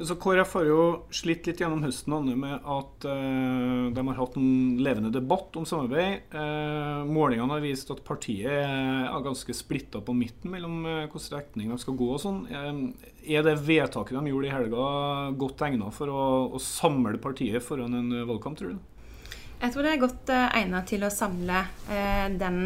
Så 0.04 0.16
KrF 0.20 0.50
har 0.58 0.66
jo 0.68 0.80
slitt 1.14 1.46
litt 1.48 1.60
gjennom 1.62 1.80
høsten 1.84 2.28
med 2.36 2.64
at 2.68 3.06
uh, 3.08 3.88
de 3.94 4.02
har 4.08 4.18
hatt 4.18 4.34
en 4.36 4.80
levende 4.82 5.12
debatt 5.14 5.56
om 5.56 5.64
samarbeid. 5.68 6.26
Uh, 6.34 7.06
målingene 7.08 7.54
har 7.54 7.62
vist 7.64 7.90
at 7.94 8.02
partiet 8.04 8.50
er 8.50 9.24
ganske 9.24 9.56
splitta 9.56 10.02
på 10.04 10.16
midten 10.16 10.52
mellom 10.52 10.82
uh, 10.84 11.06
hvilken 11.06 11.38
retning 11.38 11.72
de 11.72 11.78
skal 11.80 11.96
gå. 11.96 12.10
og 12.12 12.20
sånn. 12.20 12.42
er 13.24 13.46
det 13.46 13.56
vedtaket 13.64 14.18
de 14.18 14.32
gjorde 14.34 14.50
i 14.50 14.52
helga, 14.52 14.90
godt 15.38 15.64
egnet 15.64 15.96
for 15.96 16.12
å, 16.12 16.26
å 16.52 16.60
samle 16.60 17.16
partiet 17.22 17.64
foran 17.64 17.96
en 17.96 18.12
valgkamp, 18.28 18.60
tror 18.60 18.76
du? 18.76 18.92
Jeg 19.56 19.72
tror 19.72 19.86
det 19.86 19.94
er 19.94 20.02
godt 20.02 20.30
egnet 20.36 20.90
til 20.90 21.06
å 21.06 21.08
samle 21.08 21.62
den 22.36 22.58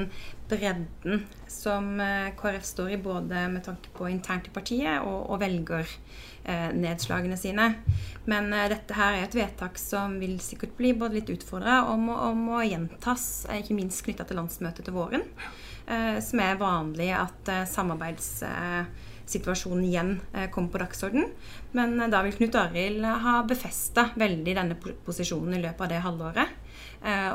bredden 0.51 1.23
som 1.47 1.93
KrF 2.41 2.67
står 2.67 2.97
i, 2.97 2.99
både 2.99 3.47
med 3.53 3.63
tanke 3.63 3.93
på 3.95 4.11
internt 4.11 4.51
i 4.51 4.55
partiet 4.57 5.07
og, 5.07 5.29
og 5.31 5.39
velger 5.45 5.87
Eh, 5.87 6.30
nedslagene 6.75 7.39
sine. 7.41 7.71
Men 8.31 8.53
eh, 8.53 8.69
dette 8.73 8.95
her 8.97 9.13
er 9.17 9.23
et 9.27 9.35
vedtak 9.37 9.79
som 9.81 10.21
vil 10.21 10.39
sikkert 10.43 10.77
bli 10.79 10.91
både 10.99 11.15
litt 11.19 11.31
utfordra 11.33 11.75
og 11.91 11.99
må, 12.01 12.59
gjentas, 12.67 13.25
eh, 13.49 13.59
ikke 13.63 13.79
minst 13.79 14.05
knytta 14.07 14.25
til 14.29 14.37
landsmøtet 14.41 14.83
til 14.87 14.97
våren. 14.97 15.25
Som 16.23 16.39
er 16.39 16.61
vanlig 16.61 17.09
at 17.19 17.49
samarbeidssituasjonen 17.67 19.85
igjen 19.89 20.21
kommer 20.55 20.71
på 20.71 20.79
dagsorden. 20.79 21.25
Men 21.75 21.99
da 22.13 22.23
vil 22.23 22.37
Knut 22.37 22.55
Arild 22.61 23.03
ha 23.25 23.43
befesta 23.49 24.03
veldig 24.21 24.55
denne 24.55 24.77
posisjonen 24.79 25.55
i 25.57 25.63
løpet 25.65 25.83
av 25.83 25.89
det 25.91 26.05
halvåret. 26.05 26.49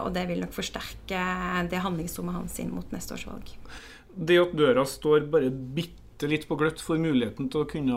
Og 0.06 0.10
det 0.16 0.24
vil 0.30 0.40
nok 0.46 0.54
forsterke 0.56 1.20
det 1.68 1.84
handlingsrommet 1.84 2.38
hans 2.38 2.56
inn 2.64 2.72
mot 2.78 2.88
neste 2.96 3.12
års 3.18 3.28
valg. 3.28 3.48
Det 4.16 4.40
at 4.40 4.56
døra 4.56 4.88
står 4.88 5.28
bare 5.36 5.52
bitte 5.52 6.05
bitte 6.16 6.30
litt 6.32 6.46
på 6.48 6.56
gløtt 6.56 6.80
for 6.80 6.96
muligheten 6.96 7.50
til 7.52 7.66
å 7.66 7.68
kunne 7.68 7.96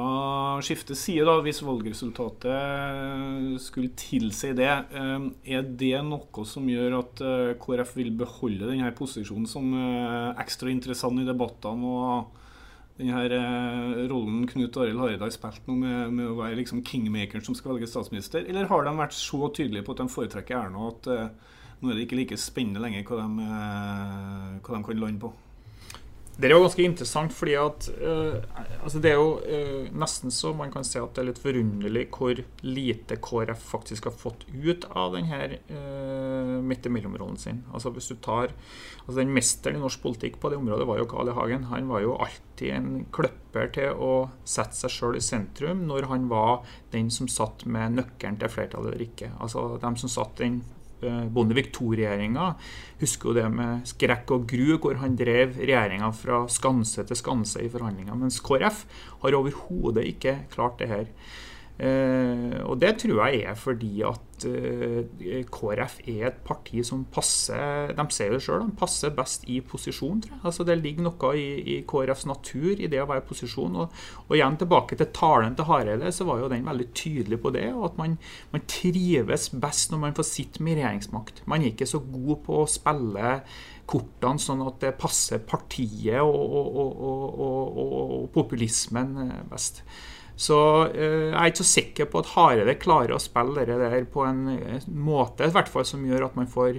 skifte 0.67 0.97
side, 0.99 1.23
da, 1.23 1.37
hvis 1.45 1.61
valgresultatet 1.63 3.61
skulle 3.63 3.95
tilsi 3.95 4.51
det. 4.59 4.73
Eh, 4.91 5.29
er 5.55 5.63
det 5.63 6.01
noe 6.03 6.45
som 6.49 6.67
gjør 6.67 6.99
at 6.99 7.23
eh, 7.23 7.55
KrF 7.63 7.95
vil 7.95 8.11
beholde 8.19 8.73
denne 8.73 8.91
posisjonen 8.99 9.47
som 9.47 9.71
eh, 9.71 10.35
ekstra 10.43 10.67
interessant 10.75 11.23
i 11.23 11.29
debattene? 11.29 11.87
og 11.87 12.35
denne 12.99 13.39
rollen 14.11 14.43
Knut 14.51 14.75
Arild 14.83 14.99
Hareide 14.99 15.23
har 15.23 15.31
spilt 15.31 15.69
nå 15.71 15.77
med, 15.79 16.11
med, 16.19 16.33
å 16.33 16.41
være 16.41 16.59
liksom 16.59 16.83
kingmakeren 16.83 17.45
som 17.47 17.55
skal 17.55 17.77
velge 17.77 17.87
statsminister? 17.87 18.43
Eller 18.51 18.67
har 18.67 18.83
de 18.83 18.99
vært 18.99 19.15
så 19.15 19.47
tydelige 19.55 19.87
på 19.87 19.95
at 19.95 20.03
de 20.03 20.11
foretrekker 20.11 20.59
Erna 20.59 20.91
at 20.91 21.07
nå 21.79 21.93
er 21.93 21.95
det 21.95 22.09
ikke 22.09 22.19
like 22.19 22.43
spennende 22.43 22.83
lenger 22.83 23.07
hva 23.07 23.23
de, 23.23 23.29
hva 24.59 24.75
de 24.75 24.83
kan 24.89 24.99
lande 25.07 25.23
på? 25.23 25.31
Det 26.39 26.47
er 26.47 26.53
jo 26.55 26.63
ganske 26.63 26.85
interessant, 26.87 27.33
fordi 27.35 27.55
at 27.59 27.89
uh, 27.99 28.37
altså 28.79 29.01
det 29.03 29.11
er 29.11 29.17
jo 29.19 29.31
uh, 29.43 29.89
nesten 29.99 30.31
så 30.31 30.53
man 30.55 30.71
kan 30.71 30.87
si 30.87 31.01
at 31.01 31.17
det 31.17 31.25
er 31.25 31.27
litt 31.33 31.41
forunderlig 31.43 32.05
hvor 32.15 32.39
lite 32.63 33.19
KrF 33.19 33.65
faktisk 33.73 34.07
har 34.07 34.15
fått 34.15 34.45
ut 34.55 34.87
av 34.95 35.17
denne 35.17 35.59
uh, 35.73 36.55
midt 36.63 36.87
imellom-rollen 36.87 37.41
sin. 37.43 37.65
Altså 37.75 37.91
hvis 37.91 38.13
du 38.13 38.21
tar 38.23 38.55
altså 39.09 39.19
Den 39.19 39.35
mesteren 39.35 39.81
i 39.81 39.83
norsk 39.83 40.05
politikk 40.05 40.39
på 40.39 40.53
det 40.53 40.61
området 40.61 40.87
var 40.87 41.03
jo 41.03 41.11
Carl 41.11 41.33
I. 41.33 41.35
Hagen. 41.35 41.67
Han 41.73 41.91
var 41.91 42.07
jo 42.07 42.15
alltid 42.23 42.71
en 42.77 42.89
kløpper 43.11 43.75
til 43.75 43.99
å 43.99 44.15
sette 44.47 44.79
seg 44.79 44.95
sjøl 44.95 45.19
i 45.19 45.25
sentrum 45.25 45.89
når 45.91 46.07
han 46.13 46.31
var 46.31 46.61
den 46.95 47.11
som 47.11 47.27
satt 47.27 47.67
med 47.67 47.99
nøkkelen 47.99 48.39
til 48.39 48.53
flertallet 48.53 48.93
eller 48.93 49.09
ikke. 49.09 49.35
Altså 49.43 49.73
dem 49.83 49.99
som 49.99 50.13
satt 50.13 50.39
den 50.39 50.61
Eh, 50.61 50.78
Bondevik 51.01 51.71
II-regjeringa 51.73 52.53
husker 53.01 53.31
jo 53.31 53.37
det 53.37 53.47
med 53.55 53.85
skrekk 53.89 54.33
og 54.35 54.47
gru, 54.51 54.77
hvor 54.83 54.99
han 55.03 55.17
drev 55.19 55.59
regjeringa 55.61 56.11
fra 56.17 56.43
skanse 56.51 57.05
til 57.07 57.19
skanse 57.19 57.63
i 57.63 57.71
forhandlinger. 57.73 58.19
Mens 58.19 58.41
KrF 58.45 58.85
har 59.23 59.39
overhodet 59.39 60.07
ikke 60.11 60.41
klart 60.55 60.81
det 60.83 60.91
her. 60.91 61.07
Uh, 61.79 62.59
og 62.67 62.81
det 62.83 62.97
tror 62.99 63.21
jeg 63.29 63.45
er 63.47 63.55
fordi 63.55 64.01
at 64.03 64.47
eh, 64.49 65.45
KrF 65.47 66.01
er 66.11 66.25
et 66.27 66.41
parti 66.43 66.81
som 66.83 67.05
passer 67.15 67.93
De 67.95 68.05
sier 68.11 68.33
det 68.35 68.41
sjøl, 68.43 68.65
de 68.67 68.75
passer 68.81 69.13
best 69.15 69.47
i 69.47 69.61
posisjon. 69.63 70.19
tror 70.25 70.35
jeg. 70.35 70.41
Altså 70.51 70.67
Det 70.67 70.77
ligger 70.81 71.07
noe 71.07 71.31
i, 71.39 71.47
i, 71.63 71.77
KrFs 71.87 72.27
natur 72.27 72.83
i 72.83 72.91
det 72.91 72.99
å 73.03 73.07
være 73.07 73.23
i 73.23 73.29
posisjon. 73.29 73.79
Og, 73.85 73.95
og, 74.25 74.35
igjen 74.35 74.59
tilbake 74.59 74.99
til 74.99 75.11
talen 75.15 75.55
til 75.55 75.71
Hareide, 75.71 76.11
så 76.15 76.27
var 76.27 76.43
jo 76.43 76.51
den 76.51 76.67
veldig 76.67 76.89
tydelig 76.99 77.41
på 77.47 77.55
det. 77.55 77.69
Og 77.77 77.87
at 77.93 78.03
man, 78.03 78.19
man 78.51 78.67
trives 78.67 79.49
best 79.55 79.95
når 79.95 80.05
man 80.09 80.19
får 80.19 80.31
sitte 80.33 80.67
med 80.67 80.81
regjeringsmakt. 80.81 81.45
Man 81.47 81.63
er 81.63 81.77
ikke 81.77 81.91
så 81.91 82.03
god 82.03 82.43
på 82.47 82.63
å 82.65 82.69
spille 82.71 83.39
kortene 83.89 84.43
sånn 84.43 84.67
at 84.67 84.83
det 84.83 84.97
passer 84.99 85.47
partiet 85.47 86.21
og, 86.27 86.35
og, 86.35 87.43
og 87.87 88.31
populismen 88.35 89.15
best. 89.51 89.85
Så 90.39 90.59
eh, 90.93 91.33
jeg 91.33 91.35
er 91.35 91.51
ikke 91.51 91.65
så 91.65 91.73
sikker 91.73 92.09
på 92.13 92.23
at 92.23 92.33
Hareide 92.37 92.79
klarer 92.79 93.17
å 93.17 93.23
spille 93.23 93.67
det 93.67 93.79
der 93.81 94.07
på 94.13 94.23
en 94.29 94.45
måte 94.87 95.49
i 95.49 95.55
hvert 95.55 95.71
fall 95.71 95.87
som 95.89 96.05
gjør 96.07 96.29
at 96.29 96.39
man 96.39 96.51
får 96.51 96.79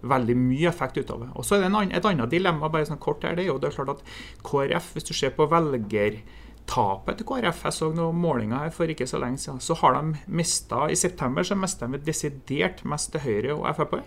veldig 0.00 0.36
mye 0.38 0.68
effekt 0.70 1.00
ut 1.00 1.10
av 1.12 1.24
det. 1.24 1.30
Og 1.34 1.46
så 1.46 1.56
er 1.56 1.64
det 1.64 1.70
en, 1.70 1.94
et 1.96 2.06
annet 2.08 2.30
dilemma 2.32 2.70
bare 2.72 2.88
sånn 2.88 3.02
kort 3.02 3.26
her, 3.26 3.34
det 3.36 3.44
er 3.44 3.50
jo 3.50 3.58
det 3.60 3.70
er 3.70 3.80
klart 3.80 3.96
at 3.98 4.04
KrF, 4.46 4.92
hvis 4.94 5.08
du 5.10 5.12
ser 5.16 5.34
på 5.36 5.48
velgertapet 5.50 7.18
til 7.18 7.28
KrF, 7.28 7.66
jeg 7.66 7.76
så 7.76 7.90
noen 7.96 8.22
målinger 8.22 8.64
her 8.64 8.72
for 8.74 8.90
ikke 8.90 9.08
så 9.10 9.20
lenge 9.20 9.42
siden, 9.42 9.60
så 9.64 9.76
har 9.82 9.98
de 9.98 10.14
mista 10.40 10.86
I 10.88 10.96
september 10.96 11.46
så 11.46 11.58
mista 11.58 11.90
de 11.90 12.00
desidert 12.06 12.84
mest 12.88 13.12
til 13.12 13.26
Høyre 13.26 13.58
og 13.58 13.68
Frp. 13.76 13.98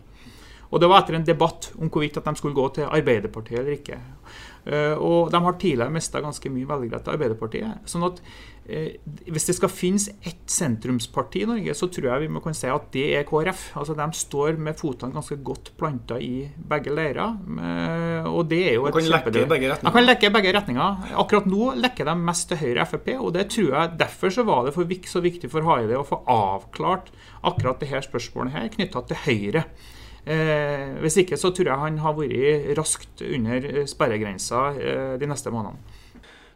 Og 0.73 0.81
det 0.81 0.89
var 0.89 1.03
etter 1.03 1.19
en 1.19 1.27
debatt 1.27 1.69
om 1.77 1.91
hvorvidt 1.93 2.17
at 2.17 2.25
de 2.25 2.39
skulle 2.39 2.57
gå 2.57 2.63
til 2.73 2.89
Arbeiderpartiet 2.89 3.59
eller 3.59 3.75
ikke. 3.75 3.99
Eh, 4.65 4.95
og 4.97 5.29
de 5.29 5.41
har 5.45 5.59
tidligere 5.61 5.93
mista 5.93 6.21
ganske 6.23 6.49
mye 6.49 6.65
velgere 6.65 7.03
til 7.03 7.13
Arbeiderpartiet. 7.13 7.83
sånn 7.85 8.07
at 8.07 8.21
eh, 8.23 8.52
hvis 8.63 9.49
det 9.49 9.55
skal 9.57 9.67
finnes 9.67 10.05
ett 10.23 10.47
sentrumsparti 10.47 11.41
i 11.43 11.47
Norge, 11.49 11.73
så 11.75 11.89
tror 11.91 12.07
jeg 12.07 12.23
vi 12.23 12.29
må 12.31 12.39
kunne 12.43 12.55
si 12.55 12.69
at 12.71 12.85
det 12.95 13.05
er 13.17 13.25
KrF. 13.27 13.65
Altså 13.79 13.95
De 13.97 14.05
står 14.15 14.55
med 14.55 14.77
fotene 14.79 15.11
ganske 15.15 15.35
godt 15.43 15.73
planta 15.79 16.15
i 16.15 16.45
begge 16.55 16.93
leirer. 16.95 17.35
Eh, 17.59 18.29
og 18.29 18.47
det 18.51 18.61
er 18.69 18.77
jo 18.77 18.85
et 18.87 18.95
kan 18.95 19.09
lekke 19.11 19.33
i 19.35 19.49
begge 19.51 19.71
retninger. 19.73 19.83
De 19.83 19.93
kan 19.97 20.07
lekke 20.07 20.29
i 20.29 20.35
begge 20.37 20.53
retninger. 20.55 21.09
Akkurat 21.25 21.49
nå 21.51 21.73
lekker 21.81 22.07
de 22.07 22.15
mest 22.21 22.47
til 22.51 22.61
Høyre 22.61 22.85
Frp, 22.87 23.09
og 23.17 23.33
det 23.35 23.49
tror 23.51 23.75
jeg 23.75 23.97
derfor 23.99 24.37
så 24.37 24.47
var 24.47 24.63
det 24.67 24.75
for, 24.77 24.95
så 25.11 25.23
viktig 25.23 25.51
for 25.51 25.67
Haide 25.67 25.99
å 25.99 26.07
få 26.07 26.21
avklart 26.31 27.11
akkurat 27.43 27.83
det 27.83 27.91
her 27.91 28.05
spørsmålet 28.05 28.55
her 28.55 28.71
knytta 28.77 29.03
til 29.09 29.19
Høyre. 29.25 29.65
Eh, 30.23 30.93
hvis 31.03 31.19
ikke 31.19 31.35
så 31.35 31.51
tror 31.51 31.67
jeg 31.67 31.83
han 31.83 31.99
har 31.99 32.15
vært 32.15 32.71
raskt 32.79 33.25
under 33.27 33.83
sperregrensa 33.91 34.69
eh, 34.79 35.13
de 35.19 35.27
neste 35.27 35.51
månedene. 35.51 35.99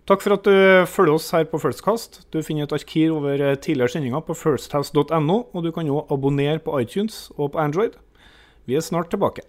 Takk 0.07 0.21
for 0.23 0.37
at 0.37 0.45
du 0.47 0.85
følger 0.87 1.17
oss 1.17 1.33
her 1.35 1.43
på 1.51 1.59
Firstcast. 1.59 2.21
Du 2.31 2.39
finner 2.39 2.63
et 2.63 2.71
arkiv 2.71 3.17
over 3.17 3.41
eh, 3.43 3.57
tidligere 3.59 3.91
sendinger 3.91 4.23
på 4.23 4.37
firsthouse.no, 4.39 5.35
og 5.51 5.65
du 5.65 5.73
kan 5.75 5.89
òg 5.91 6.13
abonnere 6.15 6.63
på 6.63 6.79
iTunes 6.79 7.25
og 7.35 7.51
på 7.51 7.59
Android. 7.59 7.99
Vi 8.63 8.79
er 8.79 8.87
snart 8.87 9.11
tilbake. 9.11 9.43